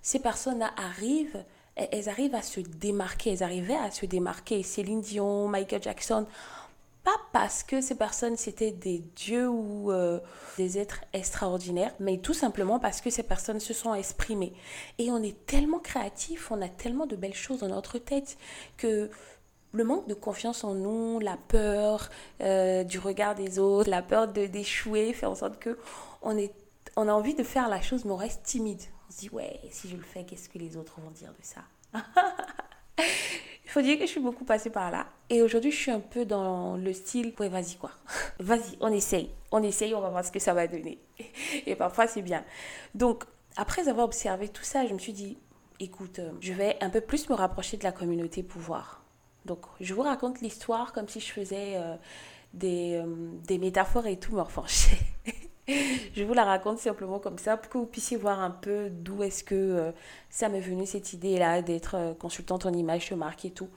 ces 0.03 0.19
personnes 0.19 0.61
arrivent, 0.77 1.43
elles 1.75 2.09
arrivent 2.09 2.35
à 2.35 2.43
se 2.43 2.59
démarquer, 2.59 3.31
elles 3.31 3.43
arrivaient 3.43 3.73
à 3.73 3.89
se 3.89 4.05
démarquer. 4.05 4.61
Céline 4.61 5.01
Dion, 5.01 5.47
Michael 5.47 5.81
Jackson, 5.81 6.27
pas 7.03 7.17
parce 7.31 7.63
que 7.63 7.81
ces 7.81 7.95
personnes 7.95 8.37
c'était 8.37 8.71
des 8.71 8.99
dieux 9.15 9.49
ou 9.49 9.91
euh, 9.91 10.19
des 10.57 10.77
êtres 10.77 11.01
extraordinaires, 11.13 11.93
mais 11.99 12.17
tout 12.17 12.33
simplement 12.33 12.79
parce 12.79 13.01
que 13.01 13.09
ces 13.09 13.23
personnes 13.23 13.59
se 13.59 13.73
sont 13.73 13.93
exprimées. 13.93 14.53
Et 14.99 15.09
on 15.09 15.23
est 15.23 15.45
tellement 15.45 15.79
créatif, 15.79 16.51
on 16.51 16.61
a 16.61 16.69
tellement 16.69 17.05
de 17.05 17.15
belles 17.15 17.33
choses 17.33 17.59
dans 17.59 17.69
notre 17.69 17.97
tête 17.97 18.37
que 18.77 19.09
le 19.71 19.83
manque 19.83 20.07
de 20.07 20.13
confiance 20.13 20.63
en 20.63 20.75
nous, 20.75 21.19
la 21.19 21.37
peur 21.47 22.09
euh, 22.41 22.83
du 22.83 22.99
regard 22.99 23.35
des 23.35 23.57
autres, 23.57 23.89
la 23.89 24.01
peur 24.01 24.27
d'échouer 24.27 25.13
fait 25.13 25.25
en 25.25 25.35
sorte 25.35 25.59
que 25.59 25.77
on, 26.21 26.37
est, 26.37 26.53
on 26.95 27.07
a 27.07 27.13
envie 27.13 27.35
de 27.35 27.43
faire 27.43 27.69
la 27.69 27.81
chose 27.81 28.05
mais 28.05 28.11
on 28.11 28.17
reste 28.17 28.43
timide 28.43 28.81
se 29.13 29.19
dit, 29.19 29.29
ouais, 29.29 29.59
si 29.69 29.89
je 29.89 29.95
le 29.95 30.01
fais, 30.01 30.23
qu'est-ce 30.23 30.49
que 30.49 30.57
les 30.57 30.75
autres 30.75 30.99
vont 30.99 31.11
dire 31.11 31.29
de 31.29 31.43
ça? 31.43 31.61
Il 33.65 33.69
faut 33.69 33.81
dire 33.81 33.97
que 33.97 34.05
je 34.05 34.11
suis 34.11 34.19
beaucoup 34.19 34.45
passée 34.45 34.69
par 34.69 34.91
là. 34.91 35.07
Et 35.29 35.41
aujourd'hui, 35.41 35.71
je 35.71 35.77
suis 35.77 35.91
un 35.91 35.99
peu 35.99 36.25
dans 36.25 36.75
le 36.75 36.93
style, 36.93 37.33
ouais, 37.39 37.49
vas-y 37.49 37.75
quoi. 37.75 37.91
vas-y, 38.39 38.77
on 38.81 38.91
essaye. 38.91 39.31
On 39.51 39.63
essaye, 39.63 39.95
on 39.95 40.01
va 40.01 40.09
voir 40.09 40.25
ce 40.25 40.31
que 40.31 40.39
ça 40.39 40.53
va 40.53 40.67
donner. 40.67 40.99
Et 41.65 41.75
parfois, 41.75 42.07
c'est 42.07 42.21
bien. 42.21 42.43
Donc, 42.93 43.23
après 43.55 43.87
avoir 43.87 44.05
observé 44.05 44.47
tout 44.47 44.63
ça, 44.63 44.85
je 44.85 44.93
me 44.93 44.99
suis 44.99 45.13
dit, 45.13 45.37
écoute, 45.79 46.19
euh, 46.19 46.31
je 46.39 46.53
vais 46.53 46.77
un 46.81 46.89
peu 46.89 47.01
plus 47.01 47.29
me 47.29 47.35
rapprocher 47.35 47.77
de 47.77 47.83
la 47.83 47.91
communauté 47.91 48.43
pouvoir. 48.43 49.03
Donc, 49.45 49.65
je 49.79 49.93
vous 49.93 50.03
raconte 50.03 50.41
l'histoire 50.41 50.93
comme 50.93 51.07
si 51.07 51.19
je 51.19 51.31
faisais 51.31 51.75
euh, 51.75 51.95
des, 52.53 52.93
euh, 52.93 53.05
des 53.47 53.57
métaphores 53.57 54.07
et 54.07 54.17
tout, 54.17 54.35
mais 54.35 54.41
enfin, 54.41 54.65
vous 56.17 56.33
la 56.33 56.43
raconte 56.43 56.79
simplement 56.79 57.19
comme 57.19 57.37
ça 57.37 57.55
pour 57.57 57.71
que 57.71 57.77
vous 57.77 57.85
puissiez 57.85 58.17
voir 58.17 58.41
un 58.41 58.51
peu 58.51 58.89
d'où 58.89 59.23
est-ce 59.23 59.43
que 59.43 59.55
euh, 59.55 59.91
ça 60.29 60.49
m'est 60.49 60.59
venu 60.59 60.85
cette 60.85 61.13
idée-là 61.13 61.61
d'être 61.61 61.95
euh, 61.95 62.13
consultante 62.13 62.65
en 62.65 62.73
image 62.73 63.09
de 63.09 63.15
marque 63.15 63.45
et 63.45 63.51
tout. 63.51 63.69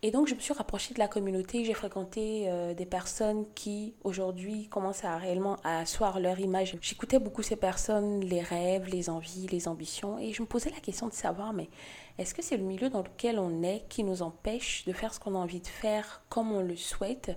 Et 0.00 0.10
donc 0.10 0.28
je 0.28 0.34
me 0.34 0.40
suis 0.40 0.54
rapprochée 0.54 0.94
de 0.94 1.00
la 1.00 1.08
communauté, 1.08 1.64
j'ai 1.64 1.74
fréquenté 1.74 2.44
euh, 2.46 2.72
des 2.72 2.86
personnes 2.86 3.44
qui 3.54 3.94
aujourd'hui 4.04 4.68
commencent 4.68 5.04
à 5.04 5.16
réellement 5.18 5.56
à 5.64 5.80
asseoir 5.80 6.20
leur 6.20 6.38
image. 6.38 6.76
J'écoutais 6.80 7.18
beaucoup 7.18 7.42
ces 7.42 7.56
personnes, 7.56 8.20
les 8.20 8.40
rêves, 8.40 8.88
les 8.88 9.10
envies, 9.10 9.48
les 9.48 9.66
ambitions 9.66 10.18
et 10.18 10.32
je 10.32 10.40
me 10.40 10.46
posais 10.46 10.70
la 10.70 10.80
question 10.80 11.08
de 11.08 11.12
savoir 11.12 11.52
mais 11.52 11.68
est-ce 12.16 12.32
que 12.32 12.42
c'est 12.42 12.56
le 12.56 12.62
milieu 12.62 12.88
dans 12.90 13.02
lequel 13.02 13.38
on 13.38 13.62
est 13.62 13.84
qui 13.88 14.02
nous 14.02 14.22
empêche 14.22 14.84
de 14.86 14.92
faire 14.92 15.12
ce 15.12 15.20
qu'on 15.20 15.34
a 15.34 15.38
envie 15.38 15.60
de 15.60 15.66
faire 15.66 16.22
comme 16.28 16.52
on 16.52 16.62
le 16.62 16.76
souhaite? 16.76 17.36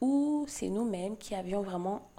Ou 0.00 0.44
c'est 0.48 0.68
nous-mêmes 0.68 1.16
qui 1.16 1.34
avions 1.34 1.62
vraiment 1.62 2.10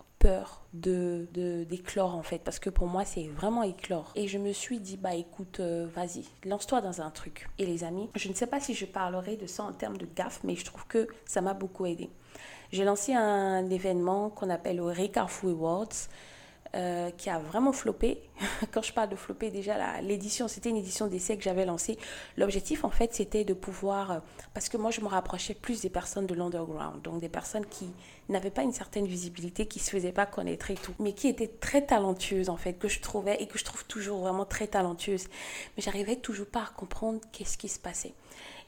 de, 0.74 1.66
d'éclore 1.70 2.16
en 2.16 2.24
fait 2.24 2.40
parce 2.40 2.60
que 2.60 2.70
pour 2.70 2.88
moi 2.88 3.06
c'est 3.06 3.28
vraiment 3.28 3.64
éclore. 3.64 4.12
Et 4.16 4.28
je 4.28 4.38
me 4.38 4.52
suis 4.52 4.80
dit 4.80 4.98
bah 4.98 5.16
écoute 5.16 5.60
euh, 5.60 5.88
vas-y 5.94 6.26
lance-toi 6.46 6.82
dans 6.82 7.02
un 7.02 7.12
truc. 7.12 7.50
Et 7.58 7.66
les 7.66 7.84
amis 7.84 8.10
je 8.16 8.30
ne 8.30 8.34
sais 8.34 8.48
pas 8.48 8.60
si 8.60 8.74
je 8.74 8.86
parlerai 8.86 9.38
de 9.38 9.48
ça 9.48 9.64
en 9.64 9.74
termes 9.74 9.98
de 9.98 10.08
gaffe 10.16 10.42
mais 10.44 10.56
je 10.56 10.66
trouve 10.66 10.86
que 10.88 11.08
ça 11.26 11.42
m'a 11.42 11.54
beaucoup 11.54 11.86
aidé. 11.86 12.10
J'ai 12.72 12.84
lancé 12.84 13.14
un 13.14 13.70
événement 13.70 14.30
qu'on 14.30 14.50
appelle 14.50 14.78
le 14.78 14.86
Ricarfou 14.86 15.50
Awards 15.50 16.10
euh, 16.76 17.10
qui 17.12 17.30
a 17.30 17.40
vraiment 17.40 17.72
floppé. 17.72 18.20
Quand 18.72 18.82
je 18.82 18.92
parle 18.92 19.08
de 19.08 19.16
flopper, 19.16 19.50
déjà, 19.50 20.02
l'édition, 20.02 20.50
c'était 20.50 20.70
une 20.70 20.76
édition 20.76 21.08
d'essai 21.08 21.38
que 21.38 21.44
j'avais 21.44 21.64
lancée. 21.64 21.98
L'objectif, 22.36 22.84
en 22.84 22.90
fait, 22.90 23.14
c'était 23.14 23.46
de 23.46 23.54
pouvoir, 23.54 24.12
euh, 24.12 24.20
parce 24.54 24.68
que 24.68 24.76
moi, 24.76 24.92
je 24.92 25.00
me 25.00 25.08
rapprochais 25.08 25.54
plus 25.54 25.82
des 25.82 25.90
personnes 25.90 26.26
de 26.26 26.36
l'underground, 26.36 27.02
donc 27.02 27.22
des 27.22 27.30
personnes 27.30 27.66
qui 27.66 27.94
n'avaient 28.28 28.50
pas 28.50 28.64
une 28.64 28.74
certaine 28.74 29.06
visibilité, 29.06 29.68
qui 29.68 29.80
se 29.80 29.90
faisaient 29.90 30.12
pas 30.12 30.26
connaître 30.26 30.70
et 30.70 30.76
tout, 30.76 30.94
mais 31.00 31.14
qui 31.14 31.30
étaient 31.30 31.48
très 31.48 31.86
talentueuses, 31.86 32.50
en 32.50 32.58
fait, 32.58 32.74
que 32.74 32.90
je 32.90 33.00
trouvais 33.00 33.42
et 33.42 33.48
que 33.48 33.58
je 33.58 33.64
trouve 33.64 33.86
toujours 33.86 34.20
vraiment 34.20 34.46
très 34.46 34.68
talentueuses. 34.68 35.30
Mais 35.78 35.84
j'arrivais 35.84 36.18
toujours 36.18 36.48
pas 36.48 36.64
à 36.64 36.74
comprendre 36.76 37.22
qu'est-ce 37.32 37.58
qui 37.58 37.70
se 37.70 37.80
passait. 37.80 38.14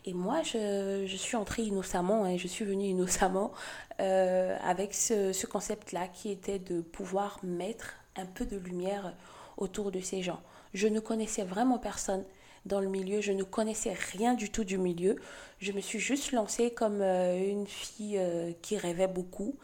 Et 0.08 0.14
moi, 0.14 0.42
je, 0.42 1.06
suis 1.18 1.36
entrée 1.36 1.64
innocemment, 1.64 2.26
et 2.26 2.36
hein, 2.36 2.38
je 2.38 2.48
suis 2.48 2.64
venue 2.64 2.86
innocemment 2.86 3.52
euh, 4.00 4.58
avec 4.64 4.94
ce, 4.94 5.34
ce 5.34 5.46
concept-là 5.46 6.08
qui 6.08 6.32
était 6.32 6.60
de 6.60 6.80
pouvoir 6.80 7.40
mettre 7.44 7.96
un 8.16 8.26
peu 8.26 8.46
de 8.46 8.56
lumière 8.56 9.14
autour 9.58 9.92
de 9.92 10.00
ces 10.00 10.22
gens. 10.22 10.40
Je 10.74 10.88
ne 10.88 11.02
connaissais 11.02 11.44
vraiment 11.44 11.78
personne 11.78 12.24
dans 12.64 12.80
le 12.80 12.88
milieu, 12.88 13.20
je 13.20 13.34
ne 13.34 13.44
connaissais 13.44 13.94
rien 14.14 14.34
du 14.34 14.50
tout 14.50 14.64
du 14.64 14.78
milieu. 14.78 15.18
Je 15.60 15.74
me 15.74 15.82
suis 15.82 16.00
juste 16.00 16.32
lancée 16.32 16.72
comme 16.72 17.02
euh, 17.02 17.38
une 17.38 17.68
fille 17.68 18.18
euh, 18.18 18.54
qui 18.62 18.78
rêvait 18.78 19.08
beaucoup. 19.08 19.56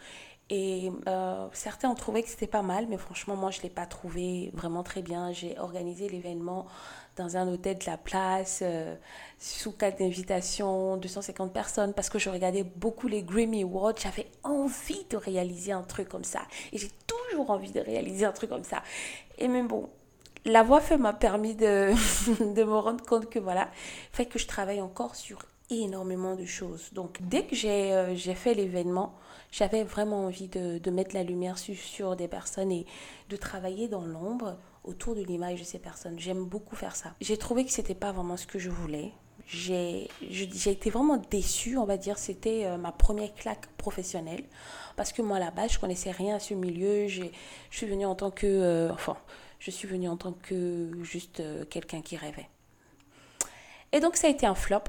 Et 0.50 0.91
euh, 1.07 1.47
certains 1.53 1.89
ont 1.89 1.95
trouvé 1.95 2.21
que 2.21 2.29
c'était 2.29 2.47
pas 2.47 2.62
mal, 2.62 2.88
mais 2.88 2.97
franchement, 2.97 3.35
moi, 3.35 3.50
je 3.50 3.59
ne 3.59 3.63
l'ai 3.63 3.69
pas 3.69 3.85
trouvé 3.85 4.51
vraiment 4.53 4.83
très 4.83 5.01
bien. 5.01 5.31
J'ai 5.31 5.57
organisé 5.57 6.09
l'événement 6.09 6.67
dans 7.15 7.38
un 7.38 7.47
hôtel 7.47 7.77
de 7.77 7.85
la 7.85 7.97
place, 7.97 8.63
sous 9.39 9.71
quatre 9.71 10.01
invitations, 10.01 10.97
250 10.97 11.53
personnes, 11.53 11.93
parce 11.93 12.09
que 12.09 12.19
je 12.19 12.29
regardais 12.29 12.63
beaucoup 12.63 13.07
les 13.07 13.23
Grammy 13.23 13.63
Awards. 13.63 13.93
J'avais 13.97 14.27
envie 14.43 15.05
de 15.09 15.17
réaliser 15.17 15.71
un 15.71 15.83
truc 15.83 16.09
comme 16.09 16.23
ça. 16.23 16.41
Et 16.71 16.77
j'ai 16.77 16.89
toujours 17.07 17.50
envie 17.50 17.71
de 17.71 17.79
réaliser 17.79 18.25
un 18.25 18.31
truc 18.31 18.50
comme 18.50 18.63
ça. 18.63 18.83
Et 19.38 19.47
même 19.47 19.67
bon, 19.67 19.89
la 20.45 20.63
voix 20.63 20.81
fait 20.81 20.97
m'a 20.97 21.13
permis 21.13 21.55
de, 21.55 21.91
de 22.53 22.63
me 22.63 22.77
rendre 22.77 23.03
compte 23.05 23.29
que 23.29 23.39
voilà, 23.39 23.69
fait 24.12 24.25
que 24.25 24.39
je 24.39 24.47
travaille 24.47 24.81
encore 24.81 25.15
sur 25.15 25.39
énormément 25.70 26.36
de 26.36 26.46
choses. 26.46 26.89
Donc 26.93 27.20
dès 27.22 27.46
que 27.46 27.55
j'ai 27.55 27.93
euh, 27.93 28.15
fait 28.36 28.53
l'événement, 28.53 29.15
j'avais 29.51 29.84
vraiment 29.84 30.25
envie 30.25 30.48
de, 30.48 30.77
de, 30.77 30.91
mettre 30.91 31.15
la 31.15 31.24
lumière 31.24 31.58
sur, 31.58 31.75
sur 31.75 32.15
des 32.15 32.27
personnes 32.27 32.72
et 32.72 32.86
de 33.29 33.36
travailler 33.36 33.88
dans 33.88 34.05
l'ombre 34.05 34.58
autour 34.84 35.15
de 35.15 35.22
l'image 35.22 35.60
de 35.60 35.65
ces 35.65 35.79
personnes. 35.79 36.20
J'aime 36.20 36.46
beaucoup 36.46 36.75
faire 36.75 36.96
ça. 36.96 37.13
J'ai 37.22 37.38
trouvé 37.38 37.65
que 37.65 37.72
c'était 37.72 37.96
pas 37.96 38.12
vraiment 38.12 38.38
ce 38.38 38.48
que 38.48 38.60
je 38.60 38.70
voulais. 38.70 39.12
J'ai 39.46 40.08
été 40.65 40.89
vraiment 40.89 41.17
déçue, 41.17 41.77
on 41.77 41.86
va 41.86 41.98
dire. 41.98 42.17
C'était 42.17 42.65
euh, 42.65 42.77
ma 42.77 42.91
première 42.91 43.34
claque 43.34 43.67
professionnelle. 43.77 44.43
Parce 44.96 45.12
que 45.12 45.22
moi, 45.22 45.39
là-bas, 45.39 45.67
je 45.67 45.79
connaissais 45.79 46.12
rien 46.12 46.36
à 46.36 46.39
ce 46.39 46.53
milieu. 46.53 47.08
Je 47.08 47.24
suis 47.70 47.86
venue 47.86 48.05
en 48.05 48.15
tant 48.15 48.32
que... 48.32 48.48
Euh, 48.48 48.93
enfin, 48.93 49.17
je 49.60 49.72
suis 49.72 49.88
venue 49.88 50.08
en 50.08 50.17
tant 50.17 50.34
que 50.34 50.91
juste 51.03 51.41
quelqu'un 51.70 52.01
qui 52.01 52.17
rêvait. 52.17 52.50
Et 53.93 54.00
donc 54.00 54.17
ça 54.17 54.27
a 54.27 54.29
été 54.29 54.46
un 54.46 54.55
flop. 54.55 54.84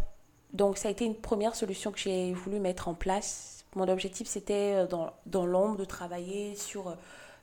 Donc 0.55 0.79
ça 0.79 0.89
a 0.89 0.91
été 0.93 1.05
une 1.05 1.17
première 1.17 1.57
solution 1.57 1.91
que 1.93 1.99
j'ai 1.99 2.33
voulu 2.33 2.61
mettre 2.61 2.89
en 2.89 2.95
place. 2.95 3.65
Mon 3.75 3.89
objectif 3.89 4.29
c'était 4.29 4.75
euh, 4.77 4.87
dans, 4.87 5.13
dans 5.27 5.47
l'ombre 5.47 5.77
de 5.77 5.85
travailler 5.85 6.55
sur 6.55 6.89
euh, 6.89 6.95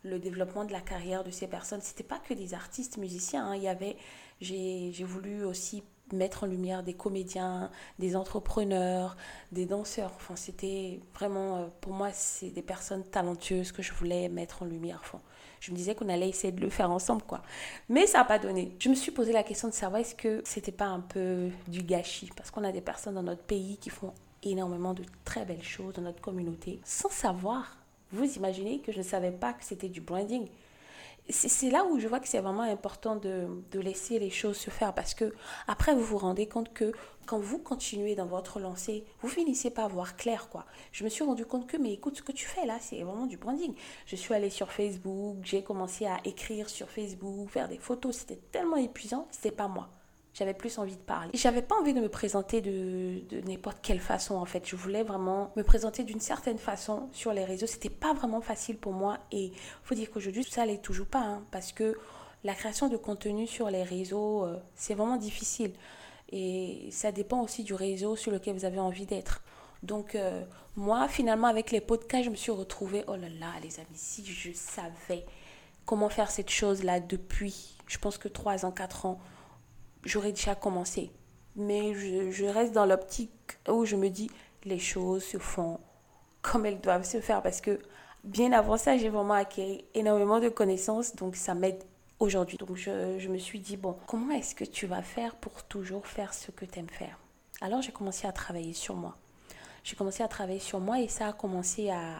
le 0.04 0.18
développement 0.18 0.64
de 0.64 0.72
la 0.72 0.80
carrière 0.80 1.24
de 1.24 1.30
ces 1.30 1.48
personnes. 1.48 1.82
C'était 1.82 2.04
pas 2.04 2.20
que 2.20 2.34
des 2.34 2.54
artistes 2.54 2.98
musiciens. 2.98 3.46
Hein. 3.46 3.56
Il 3.58 3.64
y 3.64 3.68
avait, 3.68 3.98
j'ai 4.40 5.04
voulu 5.04 5.44
aussi 5.44 5.84
mettre 6.14 6.44
en 6.44 6.48
lumière 6.48 6.84
des 6.84 6.94
comédiens, 6.94 7.70
des 8.00 8.16
entrepreneurs, 8.16 9.16
des 9.52 9.66
danseurs. 9.66 10.12
Enfin, 10.16 10.36
c'était 10.36 11.00
vraiment, 11.14 11.70
pour 11.82 11.94
moi, 11.94 12.10
c'est 12.12 12.50
des 12.50 12.62
personnes 12.62 13.04
talentueuses 13.04 13.72
que 13.72 13.82
je 13.82 13.94
voulais 13.94 14.30
mettre 14.30 14.64
en 14.64 14.66
lumière. 14.66 15.00
Enfin, 15.04 15.22
je 15.60 15.72
me 15.72 15.76
disais 15.76 15.96
qu'on 15.96 16.10
allait 16.10 16.30
essayer 16.30 16.52
de 16.52 16.60
le 16.60 16.70
faire 16.70 16.92
ensemble, 16.92 17.22
quoi. 17.24 17.42
Mais 17.88 18.08
ça 18.08 18.20
n'a 18.20 18.26
pas 18.26 18.40
donné. 18.40 18.76
Je 18.80 18.90
me 18.90 18.96
suis 18.96 19.12
posé 19.12 19.32
la 19.32 19.44
question 19.44 19.68
de 19.68 19.74
savoir 19.74 20.02
est-ce 20.02 20.16
que 20.16 20.42
c'était 20.44 20.72
pas 20.72 20.88
un 20.88 21.02
peu 21.02 21.50
du 21.68 21.84
gâchis 21.84 22.32
Parce 22.36 22.52
qu'on 22.52 22.64
a 22.64 22.72
des 22.72 22.82
personnes 22.82 23.16
dans 23.16 23.24
notre 23.24 23.44
pays 23.44 23.78
qui 23.78 23.90
font 23.90 24.14
énormément 24.44 24.94
de 24.94 25.04
très 25.24 25.46
belles 25.46 25.64
choses 25.64 25.94
dans 25.94 26.02
notre 26.02 26.22
communauté 26.22 26.80
sans 26.84 27.10
savoir. 27.10 27.78
Vous 28.12 28.26
imaginez 28.36 28.80
que 28.80 28.92
je 28.92 28.98
ne 28.98 29.04
savais 29.04 29.32
pas 29.32 29.54
que 29.54 29.64
c'était 29.64 29.88
du 29.88 30.02
branding 30.02 30.48
c'est 31.30 31.70
là 31.70 31.86
où 31.86 32.00
je 32.00 32.08
vois 32.08 32.20
que 32.20 32.28
c'est 32.28 32.40
vraiment 32.40 32.64
important 32.64 33.16
de, 33.16 33.48
laisser 33.74 34.20
les 34.20 34.30
choses 34.30 34.58
se 34.58 34.70
faire 34.70 34.94
parce 34.94 35.14
que 35.14 35.34
après 35.68 35.94
vous 35.96 36.04
vous 36.04 36.18
rendez 36.18 36.48
compte 36.48 36.74
que 36.74 36.92
quand 37.26 37.40
vous 37.40 37.60
continuez 37.60 38.16
dans 38.16 38.26
votre 38.26 38.60
lancée, 38.60 39.06
vous 39.22 39.30
finissez 39.30 39.70
par 39.70 39.90
voir 39.90 40.18
clair 40.18 40.50
quoi. 40.50 40.66
Je 40.92 41.04
me 41.04 41.10
suis 41.10 41.24
rendu 41.24 41.46
compte 41.46 41.68
que 41.68 41.78
mais 41.78 41.94
écoute 41.94 42.18
ce 42.18 42.22
que 42.22 42.32
tu 42.32 42.46
fais 42.46 42.66
là, 42.66 42.78
c'est 42.80 43.02
vraiment 43.04 43.28
du 43.28 43.38
branding. 43.38 43.74
Je 44.06 44.16
suis 44.16 44.34
allée 44.34 44.50
sur 44.50 44.72
Facebook, 44.72 45.38
j'ai 45.44 45.64
commencé 45.64 46.06
à 46.06 46.20
écrire 46.26 46.70
sur 46.70 46.90
Facebook, 46.90 47.50
faire 47.50 47.70
des 47.70 47.78
photos, 47.78 48.18
c'était 48.18 48.40
tellement 48.52 48.78
épuisant, 48.78 49.28
c'était 49.32 49.52
pas 49.52 49.68
moi. 49.68 49.90
J'avais 50.34 50.54
plus 50.54 50.78
envie 50.78 50.96
de 50.96 51.02
parler. 51.02 51.32
J'avais 51.34 51.62
pas 51.62 51.76
envie 51.76 51.94
de 51.94 52.00
me 52.00 52.08
présenter 52.08 52.62
de, 52.62 53.22
n'importe 53.46 53.80
quelle 53.82 54.00
façon 54.00 54.36
en 54.36 54.46
fait. 54.46 54.66
Je 54.66 54.78
voulais 54.78 55.04
vraiment 55.04 55.52
me 55.58 55.64
présenter 55.64 56.04
d'une 56.04 56.22
certaine 56.22 56.58
façon 56.58 57.10
sur 57.12 57.34
les 57.34 57.44
réseaux. 57.44 57.68
C'était 57.68 57.90
pas 57.90 58.14
vraiment 58.14 58.40
facile 58.40 58.78
pour 58.78 58.94
moi 58.94 59.18
et 59.32 59.52
faut 59.84 59.94
dire 59.94 60.10
qu'aujourd'hui 60.10 60.46
ça 60.46 60.66
l'est 60.66 60.82
toujours 60.82 61.08
pas 61.08 61.20
hein, 61.20 61.44
parce 61.52 61.74
que 61.74 61.98
la 62.46 62.56
création 62.56 62.88
de 62.88 62.96
contenu 62.96 63.46
sur 63.46 63.70
les 63.70 63.84
réseaux 63.84 64.46
euh, 64.46 64.58
c'est 64.74 64.94
vraiment 64.94 65.18
difficile 65.18 65.74
et 66.32 66.88
ça 66.92 67.12
dépend 67.12 67.42
aussi 67.42 67.64
du 67.64 67.74
réseau 67.74 68.16
sur 68.16 68.32
lequel 68.32 68.56
vous 68.56 68.66
avez 68.66 68.80
envie 68.80 69.06
d'être. 69.06 69.42
Donc 69.84 70.16
euh, 70.16 70.46
moi 70.78 71.10
finalement 71.10 71.48
avec 71.48 71.72
les 71.72 71.82
podcasts 71.82 72.24
je 72.24 72.30
me 72.30 72.36
suis 72.36 72.52
retrouvée 72.54 73.04
oh 73.08 73.18
là 73.18 73.28
là 73.40 73.52
les 73.62 73.82
amis 73.82 73.90
si 73.96 74.24
je 74.26 74.54
savais 74.54 75.26
comment 75.86 76.08
faire 76.08 76.32
cette 76.32 76.50
chose 76.50 76.84
là 76.84 77.02
depuis 77.02 77.76
je 77.88 77.98
pense 77.98 78.18
que 78.18 78.30
3 78.30 78.66
ans 78.66 78.72
4 78.72 79.06
ans 79.06 79.20
j'aurais 80.04 80.32
déjà 80.32 80.56
commencé. 80.56 81.12
Mais 81.56 81.94
je, 81.94 82.46
reste 82.46 82.74
dans 82.74 82.86
l'optique 82.86 83.60
où 83.70 83.86
je 83.86 83.96
me 83.96 84.10
dis, 84.10 84.30
les 84.64 84.80
choses 84.80 85.24
se 85.24 85.38
font 85.38 85.80
comme 86.42 86.66
elles 86.66 86.80
doivent 86.80 87.06
se 87.06 87.22
faire 87.22 87.42
parce 87.42 87.62
que 87.62 87.80
bien 88.24 88.52
avant 88.52 88.78
ça, 88.78 88.98
j'ai 88.98 89.10
vraiment 89.10 89.34
acquis 89.34 89.86
énormément 89.94 90.40
de 90.40 90.50
connaissances, 90.50 91.16
donc 91.16 91.36
ça 91.36 91.54
m'aide 91.54 91.84
aujourd'hui. 92.20 92.58
Donc 92.58 92.76
je, 92.76 93.20
je, 93.20 93.28
me 93.28 93.38
suis 93.38 93.60
dit, 93.60 93.78
bon, 93.78 93.96
comment 94.08 94.32
est-ce 94.32 94.56
que 94.56 94.64
tu 94.64 94.88
vas 94.88 95.02
faire 95.02 95.36
pour 95.36 95.64
toujours 95.64 96.08
faire 96.08 96.34
ce 96.34 96.52
que 96.52 96.66
tu 96.66 96.80
aimes 96.80 96.90
faire? 96.90 97.20
Alors 97.60 97.82
j'ai 97.82 97.92
commencé 97.92 98.28
à 98.28 98.32
travailler 98.32 98.74
sur 98.74 98.96
moi. 98.96 99.18
J'ai 99.84 99.96
commencé 99.96 100.24
à 100.24 100.28
travailler 100.28 100.60
sur 100.60 100.80
moi 100.80 101.00
et 101.00 101.08
ça 101.08 101.28
a 101.28 101.34
commencé 101.34 101.90
à, 101.90 102.16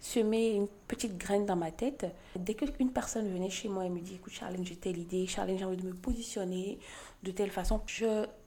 semer 0.00 0.52
une 0.52 0.68
petite 0.88 1.16
graine 1.16 1.46
dans 1.46 1.56
ma 1.56 1.70
tête. 1.70 2.06
Dès 2.36 2.54
qu'une 2.54 2.92
personne 2.92 3.32
venait 3.32 3.50
chez 3.50 3.68
moi 3.68 3.84
et 3.84 3.88
me 3.88 4.00
dit 4.00 4.14
Écoute, 4.14 4.32
Charlène, 4.32 4.64
j'ai 4.64 4.76
telle 4.76 4.98
idée, 4.98 5.26
Charlène, 5.26 5.58
j'ai 5.58 5.64
envie 5.64 5.76
de 5.76 5.86
me 5.86 5.94
positionner 5.94 6.78
de 7.22 7.32
telle 7.32 7.50
façon, 7.50 7.80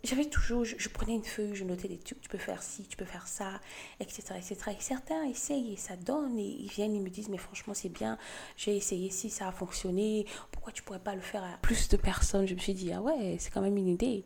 j'avais 0.03 0.25
toujours, 0.25 0.63
je, 0.63 0.89
prenais 0.89 1.13
une 1.13 1.24
feuille, 1.24 1.53
je 1.53 1.65
notais 1.65 1.89
des 1.89 1.98
trucs 1.98 2.22
Tu 2.22 2.29
peux 2.29 2.38
faire 2.38 2.63
ci, 2.63 2.84
tu 2.84 2.96
peux 2.96 3.06
faire 3.06 3.27
ça, 3.27 3.60
etc. 4.00 4.36
etc. 4.38 4.56
Et 4.68 4.82
certains 4.82 5.24
essayent 5.25 5.74
et 5.74 5.75
ça 5.75 5.98
donne 5.98 6.38
et 6.39 6.48
ils 6.48 6.70
viennent, 6.70 6.96
ils 6.96 7.01
me 7.01 7.10
disent 7.10 7.29
Mais 7.29 7.38
franchement, 7.38 7.74
c'est 7.74 7.89
bien, 7.89 8.18
j'ai 8.56 8.75
essayé 8.77 9.10
si 9.10 9.29
ça 9.29 9.50
a 9.50 9.51
fonctionné, 9.51 10.25
pourquoi 10.51 10.72
tu 10.72 10.84
pourrais 10.84 11.00
pas 11.00 11.15
le 11.15 11.22
faire 11.22 11.44
à 11.44 11.58
plus 11.62 11.89
de 11.89 11.98
personnes? 11.98 12.48
Je 12.48 12.53
me 12.53 12.60
suis 12.60 12.74
dit 12.74 12.94
Ah 12.94 13.01
ouais, 13.01 13.36
c'est 13.39 13.51
quand 13.51 13.62
même 13.62 13.77
une 13.77 13.89
idée. 13.89 14.24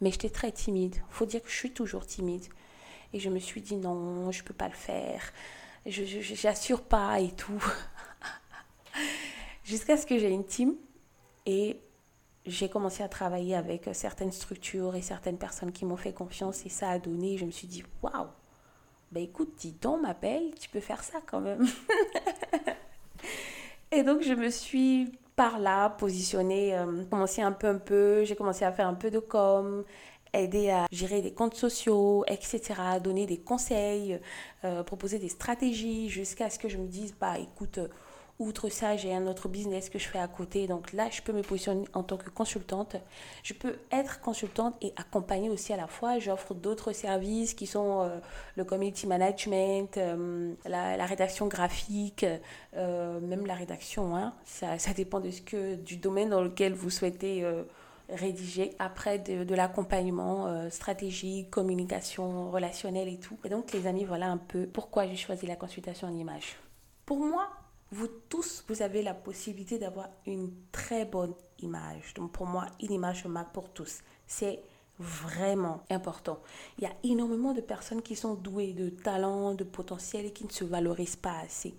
Mais 0.00 0.10
j'étais 0.10 0.30
très 0.30 0.50
timide. 0.50 0.96
faut 1.10 1.26
dire 1.26 1.42
que 1.42 1.50
je 1.50 1.56
suis 1.56 1.72
toujours 1.72 2.06
timide. 2.06 2.44
Et 3.12 3.20
je 3.20 3.28
me 3.28 3.38
suis 3.38 3.60
dit 3.60 3.76
Non, 3.76 4.32
je 4.32 4.42
peux 4.42 4.54
pas 4.54 4.68
le 4.68 4.74
faire 4.74 5.32
je 5.86 6.20
j'assure 6.20 6.82
pas 6.82 7.20
et 7.20 7.30
tout. 7.32 7.62
Jusqu'à 9.64 9.96
ce 9.96 10.06
que 10.06 10.18
j'ai 10.18 10.30
une 10.30 10.44
team 10.44 10.74
et 11.46 11.80
j'ai 12.46 12.68
commencé 12.68 13.02
à 13.02 13.08
travailler 13.08 13.54
avec 13.54 13.88
certaines 13.92 14.32
structures 14.32 14.94
et 14.94 15.02
certaines 15.02 15.38
personnes 15.38 15.72
qui 15.72 15.84
m'ont 15.84 15.96
fait 15.96 16.12
confiance 16.12 16.66
et 16.66 16.68
ça 16.68 16.90
a 16.90 16.98
donné. 16.98 17.38
Je 17.38 17.44
me 17.46 17.50
suis 17.50 17.66
dit, 17.66 17.82
waouh, 18.02 18.26
ben 19.12 19.22
écoute, 19.22 19.54
dis 19.56 19.72
donc, 19.72 20.02
ma 20.02 20.12
belle, 20.12 20.54
tu 20.60 20.68
peux 20.68 20.80
faire 20.80 21.02
ça 21.02 21.20
quand 21.24 21.40
même. 21.40 21.66
et 23.92 24.02
donc, 24.02 24.22
je 24.22 24.34
me 24.34 24.50
suis 24.50 25.12
par 25.36 25.58
là 25.58 25.90
positionnée, 25.90 26.76
euh, 26.76 27.04
commencé 27.04 27.42
un 27.42 27.52
peu, 27.52 27.66
un 27.66 27.78
peu, 27.78 28.24
j'ai 28.24 28.36
commencé 28.36 28.64
à 28.64 28.72
faire 28.72 28.86
un 28.86 28.94
peu 28.94 29.10
de 29.10 29.18
com, 29.18 29.84
aider 30.34 30.70
à 30.70 30.86
gérer 30.90 31.22
des 31.22 31.32
comptes 31.32 31.54
sociaux, 31.54 32.24
etc., 32.26 32.74
donner 33.02 33.26
des 33.26 33.38
conseils, 33.38 34.20
euh, 34.64 34.82
proposer 34.82 35.18
des 35.18 35.28
stratégies 35.28 36.08
jusqu'à 36.08 36.50
ce 36.50 36.58
que 36.58 36.68
je 36.68 36.76
me 36.76 36.86
dise, 36.86 37.14
bah 37.20 37.38
écoute, 37.38 37.78
euh, 37.78 37.88
outre 38.40 38.68
ça, 38.68 38.96
j'ai 38.96 39.14
un 39.14 39.28
autre 39.28 39.48
business 39.48 39.88
que 39.88 39.98
je 39.98 40.08
fais 40.08 40.18
à 40.18 40.26
côté. 40.26 40.66
Donc 40.66 40.92
là, 40.92 41.08
je 41.10 41.22
peux 41.22 41.32
me 41.32 41.42
positionner 41.42 41.86
en 41.94 42.02
tant 42.02 42.16
que 42.16 42.30
consultante. 42.30 42.96
Je 43.44 43.54
peux 43.54 43.76
être 43.92 44.20
consultante 44.20 44.74
et 44.82 44.92
accompagner 44.96 45.50
aussi 45.50 45.72
à 45.72 45.76
la 45.76 45.86
fois. 45.86 46.18
J'offre 46.18 46.52
d'autres 46.52 46.92
services 46.92 47.54
qui 47.54 47.66
sont 47.68 48.02
euh, 48.02 48.18
le 48.56 48.64
community 48.64 49.06
management, 49.06 50.00
la, 50.66 51.06
rédaction 51.06 51.46
graphique, 51.46 52.26
même 52.74 53.46
la 53.46 53.54
rédaction. 53.54 54.16
Hein. 54.16 54.34
Ça, 54.44 54.78
ça, 54.80 54.92
dépend 54.94 55.20
de 55.20 55.30
ce 55.30 55.40
que, 55.40 55.76
du 55.76 55.96
domaine 55.96 56.30
dans 56.30 56.42
lequel 56.42 56.74
vous 56.74 56.90
souhaitez 56.90 57.44
rédiger 58.14 58.74
après 58.78 59.18
de, 59.18 59.54
l'accompagnement 59.54 60.46
euh, 60.46 60.70
stratégique, 60.70 61.50
communication 61.50 62.50
relationnelle 62.50 63.08
et 63.08 63.18
tout. 63.18 63.38
Et 63.44 63.48
donc 63.48 63.72
les 63.72 63.86
amis, 63.86 64.04
voilà 64.04 64.30
un 64.30 64.38
peu 64.38 64.66
pourquoi 64.66 65.06
j'ai 65.06 65.16
choisi 65.16 65.46
la 65.46 65.56
consultation 65.56 66.08
en 66.08 66.14
image. 66.14 66.56
Pour 67.06 67.18
moi, 67.18 67.48
vous 67.90 68.08
tous, 68.28 68.64
vous 68.68 68.82
avez 68.82 69.02
la 69.02 69.14
possibilité 69.14 69.78
d'avoir 69.78 70.08
une 70.26 70.52
très 70.72 71.04
bonne 71.04 71.34
image. 71.60 72.14
Donc 72.14 72.32
pour 72.32 72.46
moi, 72.46 72.66
une 72.80 72.92
image 72.92 73.24
marque 73.26 73.52
pour 73.52 73.70
tous. 73.70 74.00
C'est 74.26 74.60
vraiment 74.98 75.82
important. 75.90 76.38
Il 76.78 76.84
y 76.84 76.86
a 76.86 76.92
énormément 77.02 77.52
de 77.52 77.60
personnes 77.60 78.02
qui 78.02 78.14
sont 78.14 78.34
douées 78.34 78.72
de 78.72 78.90
talent, 78.90 79.54
de 79.54 79.64
potentiel 79.64 80.26
et 80.26 80.32
qui 80.32 80.44
ne 80.44 80.52
se 80.52 80.64
valorisent 80.64 81.16
pas 81.16 81.38
assez. 81.44 81.74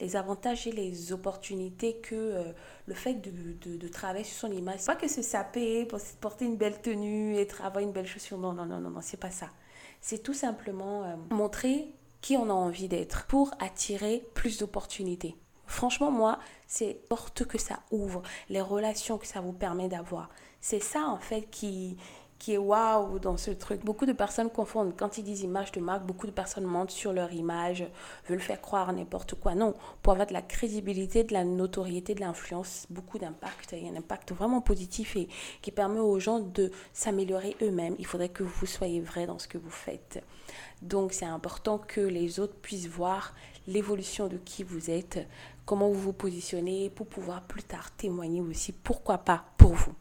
Les 0.00 0.16
avantages 0.16 0.66
et 0.66 0.72
les 0.72 1.12
opportunités 1.12 1.96
que 1.96 2.14
euh, 2.14 2.52
le 2.86 2.94
fait 2.94 3.14
de, 3.14 3.76
de, 3.76 3.88
travailler 3.88 4.24
sur 4.24 4.48
son 4.48 4.52
image, 4.52 4.84
pas 4.86 4.96
que 4.96 5.08
se 5.08 5.20
saper, 5.20 5.86
porter 6.20 6.46
une 6.46 6.56
belle 6.56 6.80
tenue, 6.80 7.36
être, 7.36 7.62
avoir 7.62 7.84
une 7.84 7.92
belle 7.92 8.06
chaussure, 8.06 8.38
non, 8.38 8.52
non, 8.52 8.64
non, 8.64 8.80
non, 8.80 8.90
non 8.90 9.00
c'est 9.02 9.20
pas 9.20 9.30
ça. 9.30 9.50
C'est 10.00 10.22
tout 10.22 10.34
simplement 10.34 11.04
euh, 11.04 11.16
montrer 11.30 11.92
qui 12.22 12.38
on 12.38 12.48
a 12.48 12.54
envie 12.54 12.88
d'être 12.88 13.26
pour 13.26 13.50
attirer 13.60 14.26
plus 14.32 14.58
d'opportunités. 14.58 15.36
franchement, 15.66 16.10
moi, 16.10 16.38
c'est 16.66 16.94
porte 17.08 17.44
que 17.44 17.58
ça 17.58 17.80
ouvre, 17.90 18.22
les 18.48 18.62
relations 18.62 19.18
que 19.18 19.26
ça 19.26 19.42
vous 19.42 19.52
permet 19.52 19.88
d'avoir. 19.88 20.30
C'est 20.60 20.82
ça, 20.82 21.06
en 21.06 21.18
fait, 21.18 21.42
qui, 21.50 21.98
qui 22.38 22.54
est 22.54 22.58
waouh 22.58 23.18
dans 23.18 23.36
ce 23.36 23.50
truc. 23.50 23.84
Beaucoup 23.84 24.06
de 24.06 24.12
personnes 24.12 24.50
confondent. 24.50 24.94
Quand 24.96 25.18
ils 25.18 25.24
disent 25.24 25.42
image 25.42 25.72
de 25.72 25.80
marque, 25.80 26.04
beaucoup 26.04 26.26
de 26.26 26.32
personnes 26.32 26.64
mentent 26.64 26.90
sur 26.90 27.12
leur 27.12 27.32
image, 27.32 27.86
veulent 28.28 28.40
faire 28.40 28.60
croire 28.60 28.92
n'importe 28.92 29.34
quoi. 29.34 29.54
Non, 29.54 29.74
pour 30.02 30.12
avoir 30.12 30.26
de 30.26 30.32
la 30.32 30.42
crédibilité, 30.42 31.24
de 31.24 31.32
la 31.32 31.44
notoriété, 31.44 32.14
de 32.14 32.20
l'influence, 32.20 32.86
beaucoup 32.90 33.18
d'impact. 33.18 33.72
Il 33.72 33.86
y 33.86 33.88
a 33.88 33.92
un 33.92 33.96
impact 33.96 34.32
vraiment 34.32 34.60
positif 34.60 35.16
et 35.16 35.28
qui 35.62 35.70
permet 35.70 36.00
aux 36.00 36.18
gens 36.18 36.40
de 36.40 36.70
s'améliorer 36.92 37.56
eux-mêmes. 37.62 37.96
Il 37.98 38.06
faudrait 38.06 38.28
que 38.28 38.42
vous 38.42 38.66
soyez 38.66 39.00
vrai 39.00 39.26
dans 39.26 39.38
ce 39.38 39.48
que 39.48 39.58
vous 39.58 39.70
faites. 39.70 40.22
Donc 40.82 41.12
c'est 41.12 41.24
important 41.24 41.78
que 41.78 42.00
les 42.00 42.40
autres 42.40 42.56
puissent 42.56 42.88
voir 42.88 43.34
l'évolution 43.66 44.28
de 44.28 44.36
qui 44.36 44.62
vous 44.62 44.90
êtes, 44.90 45.26
comment 45.64 45.88
vous 45.88 46.00
vous 46.00 46.12
positionnez 46.12 46.90
pour 46.90 47.06
pouvoir 47.06 47.42
plus 47.42 47.62
tard 47.62 47.90
témoigner 47.96 48.40
aussi, 48.40 48.72
pourquoi 48.72 49.18
pas, 49.18 49.44
pour 49.56 49.72
vous. 49.72 49.94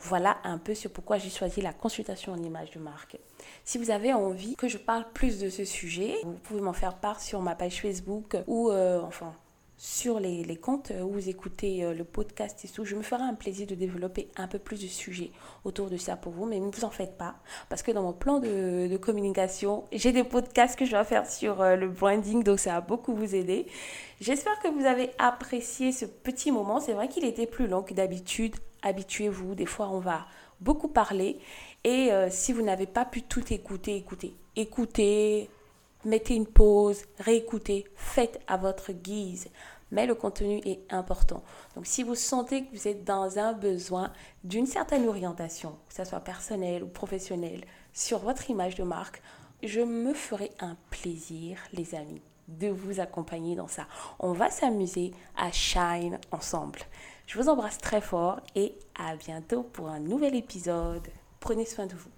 Voilà 0.00 0.38
un 0.44 0.58
peu 0.58 0.74
sur 0.74 0.90
pourquoi 0.90 1.18
j'ai 1.18 1.30
choisi 1.30 1.60
la 1.60 1.72
consultation 1.72 2.32
en 2.32 2.42
image 2.42 2.70
de 2.70 2.78
marque. 2.78 3.18
Si 3.64 3.78
vous 3.78 3.90
avez 3.90 4.12
envie 4.12 4.56
que 4.56 4.68
je 4.68 4.78
parle 4.78 5.04
plus 5.12 5.38
de 5.38 5.50
ce 5.50 5.64
sujet, 5.64 6.16
vous 6.24 6.34
pouvez 6.34 6.60
m'en 6.60 6.72
faire 6.72 6.94
part 6.94 7.20
sur 7.20 7.40
ma 7.40 7.54
page 7.54 7.80
Facebook 7.80 8.36
ou 8.46 8.70
euh, 8.70 9.00
enfin 9.02 9.34
sur 9.78 10.20
les, 10.20 10.56
comptes 10.56 10.90
où 11.02 11.10
vous 11.10 11.28
écoutez 11.28 11.84
euh, 11.84 11.92
le 11.92 12.04
podcast 12.04 12.64
et 12.64 12.68
tout. 12.68 12.84
Je 12.84 12.96
me 12.96 13.02
ferai 13.02 13.22
un 13.22 13.34
plaisir 13.34 13.66
de 13.66 13.74
développer 13.74 14.28
un 14.36 14.48
peu 14.48 14.58
plus 14.58 14.80
de 14.80 14.86
sujets 14.86 15.30
autour 15.64 15.90
de 15.90 15.96
ça 15.96 16.16
pour 16.16 16.32
vous, 16.32 16.46
mais 16.46 16.58
ne 16.58 16.70
vous 16.70 16.84
en 16.84 16.90
faites 16.90 17.18
pas, 17.18 17.36
parce 17.68 17.82
que 17.82 17.92
dans 17.92 18.02
mon 18.02 18.12
plan 18.12 18.40
de, 18.40 18.96
communication, 18.96 19.84
j'ai 19.92 20.12
des 20.12 20.24
podcasts 20.24 20.78
que 20.78 20.86
je 20.86 20.92
dois 20.92 21.04
faire 21.04 21.28
sur 21.28 21.60
euh, 21.60 21.76
le 21.76 21.88
branding, 21.88 22.42
donc 22.42 22.58
ça 22.58 22.72
va 22.72 22.80
beaucoup 22.80 23.14
vous 23.14 23.34
aider. 23.34 23.66
J'espère 24.20 24.58
que 24.60 24.68
vous 24.68 24.86
avez 24.86 25.10
apprécié 25.18 25.92
ce 25.92 26.06
petit 26.06 26.50
moment. 26.50 26.80
C'est 26.80 26.94
vrai 26.94 27.08
qu'il 27.08 27.24
était 27.24 27.46
plus 27.46 27.66
long 27.66 27.82
que 27.82 27.92
d'habitude. 27.92 28.56
Habituez-vous, 28.86 29.56
des 29.56 29.66
fois 29.66 29.88
on 29.88 29.98
va 29.98 30.26
beaucoup 30.60 30.86
parler. 30.86 31.40
Et 31.82 32.12
euh, 32.12 32.28
si 32.30 32.52
vous 32.52 32.62
n'avez 32.62 32.86
pas 32.86 33.04
pu 33.04 33.22
tout 33.22 33.52
écouter, 33.52 33.96
écoutez. 33.96 34.36
Écoutez, 34.54 35.50
mettez 36.04 36.36
une 36.36 36.46
pause, 36.46 37.02
réécoutez, 37.18 37.84
faites 37.96 38.40
à 38.46 38.56
votre 38.56 38.92
guise. 38.92 39.48
Mais 39.90 40.06
le 40.06 40.14
contenu 40.14 40.60
est 40.64 40.80
important. 40.88 41.42
Donc 41.74 41.86
si 41.86 42.04
vous 42.04 42.14
sentez 42.14 42.64
que 42.64 42.76
vous 42.76 42.86
êtes 42.86 43.02
dans 43.02 43.40
un 43.40 43.54
besoin 43.54 44.12
d'une 44.44 44.66
certaine 44.66 45.08
orientation, 45.08 45.76
que 45.88 45.94
ce 45.94 46.04
soit 46.04 46.20
personnelle 46.20 46.84
ou 46.84 46.88
professionnelle, 46.88 47.64
sur 47.92 48.20
votre 48.20 48.50
image 48.50 48.76
de 48.76 48.84
marque, 48.84 49.20
je 49.64 49.80
me 49.80 50.14
ferai 50.14 50.52
un 50.60 50.76
plaisir, 50.90 51.58
les 51.72 51.96
amis, 51.96 52.22
de 52.46 52.68
vous 52.68 53.00
accompagner 53.00 53.56
dans 53.56 53.66
ça. 53.66 53.88
On 54.20 54.32
va 54.32 54.48
s'amuser 54.48 55.10
à 55.36 55.50
shine 55.50 56.20
ensemble. 56.30 56.78
Je 57.26 57.38
vous 57.40 57.48
embrasse 57.48 57.78
très 57.78 58.00
fort 58.00 58.40
et 58.54 58.78
à 58.94 59.16
bientôt 59.16 59.64
pour 59.64 59.88
un 59.88 59.98
nouvel 59.98 60.36
épisode. 60.36 61.08
Prenez 61.40 61.64
soin 61.64 61.86
de 61.86 61.94
vous. 61.94 62.10